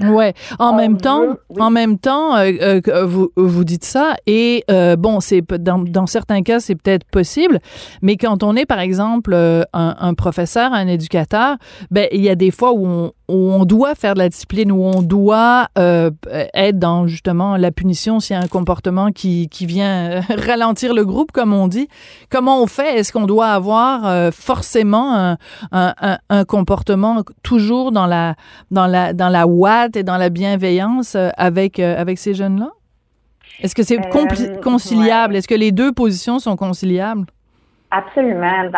[0.00, 0.34] Ouais.
[0.58, 5.20] En même temps, en même temps, euh, euh, vous vous dites ça et euh, bon,
[5.20, 7.60] c'est dans, dans certains cas c'est peut-être possible,
[8.02, 11.56] mais quand on est par exemple un, un, professeur, un éducateur,
[11.90, 14.70] ben il y a des fois où on, où on doit faire de la discipline,
[14.70, 16.10] où on doit euh,
[16.54, 21.04] être dans justement la punition s'il y a un comportement qui, qui vient ralentir le
[21.04, 21.88] groupe, comme on dit.
[22.30, 22.98] Comment on fait?
[22.98, 25.38] Est-ce qu'on doit avoir euh, forcément un,
[25.72, 28.34] un, un, comportement toujours dans la,
[28.70, 32.70] dans la, dans la ouate et dans la bienveillance euh, avec, avec ces jeunes-là?
[33.60, 33.98] Est-ce que c'est
[34.62, 35.34] conciliable?
[35.34, 37.26] Est-ce que les deux positions sont conciliables?
[37.90, 38.70] Absolument.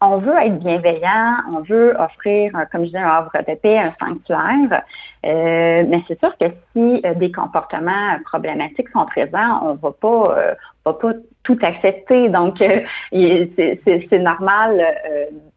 [0.00, 3.94] On veut être bienveillant, on veut offrir, comme je disais, un havre de paix, un
[4.00, 4.82] sanctuaire,
[5.26, 10.38] euh, mais c'est sûr que si euh, des comportements problématiques sont présents, on va pas,
[10.38, 10.54] euh,
[10.86, 11.12] va pas
[11.42, 12.28] tout accepter.
[12.28, 12.62] Donc,
[13.12, 14.84] c'est normal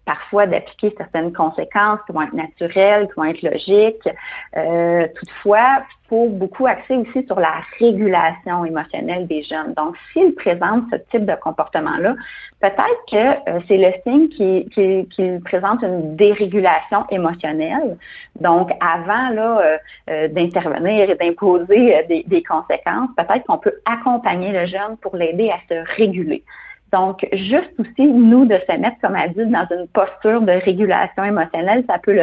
[0.06, 4.10] parfois d'appliquer certaines conséquences qui vont être naturelles, qui vont être logiques.
[4.58, 9.74] Euh, toutefois, faut beaucoup axer aussi sur la régulation émotionnelle des jeunes.
[9.74, 12.16] Donc, s'ils présentent ce type de comportement-là,
[12.60, 17.98] peut-être que euh, c'est le signe qu'ils qu présentent une dérégulation émotionnelle.
[18.40, 19.78] Donc, avant là euh,
[20.10, 25.50] euh, d'intervenir et d'imposer des, des conséquences, peut-être qu'on peut accompagner le jeune pour l'aider
[25.50, 26.44] à se réguler.
[26.94, 31.84] Donc, juste aussi, nous, de se mettre comme adultes dans une posture de régulation émotionnelle,
[31.90, 32.16] ça peut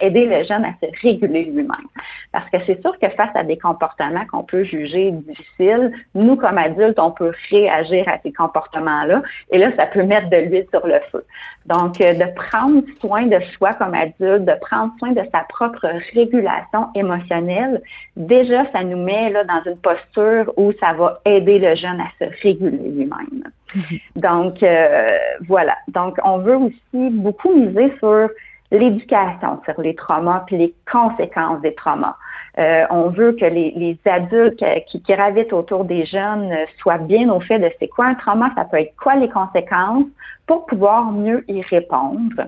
[0.00, 1.86] aider le jeune à se réguler lui-même.
[2.32, 6.58] Parce que c'est sûr que face à des comportements qu'on peut juger difficiles, nous, comme
[6.58, 9.22] adultes, on peut réagir à ces comportements-là.
[9.52, 11.24] Et là, ça peut mettre de l'huile sur le feu.
[11.66, 15.86] Donc, euh, de prendre soin de soi comme adulte, de prendre soin de sa propre
[16.14, 17.80] régulation émotionnelle,
[18.16, 22.08] déjà, ça nous met là dans une posture où ça va aider le jeune à
[22.18, 23.52] se réguler lui-même.
[23.74, 23.98] Mhm.
[24.16, 25.76] Donc, euh, voilà.
[25.88, 28.28] Donc, on veut aussi beaucoup miser sur
[28.70, 32.16] l'éducation, sur les traumas puis les conséquences des traumas.
[32.58, 37.58] Euh, on veut que les, adultes qui, gravitent autour des jeunes soient bien au fait
[37.58, 40.06] de c'est quoi un trauma, ça peut être quoi les conséquences
[40.46, 42.46] pour pouvoir mieux y répondre.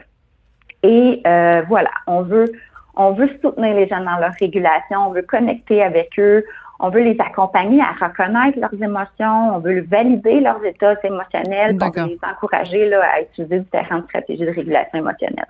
[0.83, 2.51] Et euh, voilà, on veut
[3.01, 6.45] on veut soutenir les jeunes dans leur régulation, on veut connecter avec eux,
[6.81, 11.91] on veut les accompagner à reconnaître leurs émotions, on veut valider leurs états émotionnels, on
[11.91, 15.47] veut les encourager là, à utiliser différentes stratégies de régulation émotionnelle.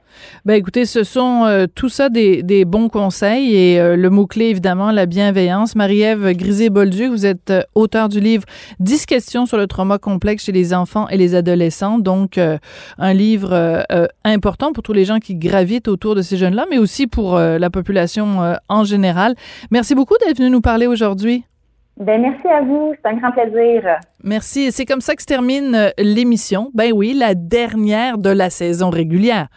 [0.47, 4.47] Ben écoutez, ce sont euh, tout ça des, des, bons conseils et euh, le mot-clé
[4.47, 5.77] évidemment la bienveillance.
[5.77, 8.45] Marie-Ève Grisé-Bolduc, vous êtes euh, auteur du livre
[8.81, 13.87] 10 questions sur le trauma complexe chez les enfants et les adolescents, donc un livre
[14.25, 17.71] important pour tous les gens qui gravitent autour de ces jeunes-là, mais aussi pour la
[17.71, 19.35] population en général.
[19.71, 21.18] Merci beaucoup d'être venu nous parler aujourd'hui
[21.99, 23.83] ben, merci à vous, c'est un grand plaisir.
[24.23, 24.71] Merci.
[24.71, 26.71] C'est comme ça que se termine euh, l'émission.
[26.73, 29.49] Ben oui, la dernière de la saison régulière.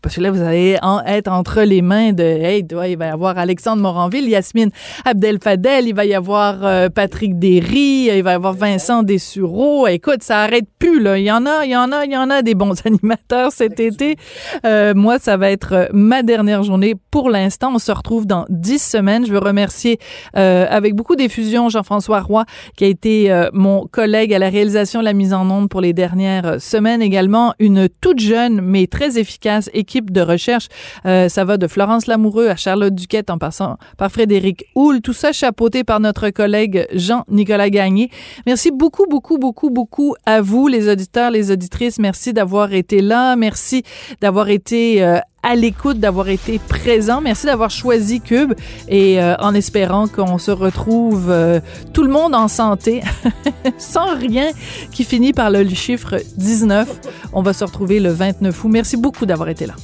[0.00, 3.36] Parce que là, vous allez être entre les mains de, hey, il va y avoir
[3.38, 4.70] Alexandre Moranville, Yasmine
[5.04, 9.86] Abdel-Fadel, il va y avoir euh, Patrick Derry, il va y avoir Vincent Dessureau.
[9.86, 11.18] Écoute, ça arrête plus, là.
[11.18, 13.52] Il y en a, il y en a, il y en a des bons animateurs
[13.52, 14.16] cet été.
[14.64, 17.72] Euh, moi, ça va être euh, ma dernière journée pour l'instant.
[17.74, 19.26] On se retrouve dans dix semaines.
[19.26, 19.98] Je veux remercier
[20.34, 22.44] avec beaucoup d'effusion Jean-François Roy,
[22.76, 25.92] qui a été mon collègue à la réalisation de la mise en onde pour les
[25.92, 27.02] dernières semaines.
[27.02, 30.68] Également, une toute jeune, mais très efficace équipe équipe de recherche.
[31.06, 35.00] Euh, ça va de Florence Lamoureux à Charlotte Duquette en passant par Frédéric Houle.
[35.00, 38.10] Tout ça chapeauté par notre collègue Jean-Nicolas Gagné.
[38.46, 41.98] Merci beaucoup, beaucoup, beaucoup, beaucoup à vous, les auditeurs, les auditrices.
[41.98, 43.34] Merci d'avoir été là.
[43.34, 43.82] Merci
[44.20, 47.20] d'avoir été euh, à l'écoute, d'avoir été présent.
[47.20, 48.54] Merci d'avoir choisi Cube
[48.88, 51.60] et euh, en espérant qu'on se retrouve euh,
[51.92, 53.02] tout le monde en santé,
[53.78, 54.48] sans rien
[54.92, 57.00] qui finit par le chiffre 19.
[57.32, 58.68] On va se retrouver le 29 août.
[58.70, 59.74] Merci beaucoup d'avoir été là.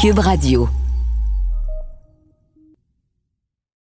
[0.00, 0.68] Cube Radio.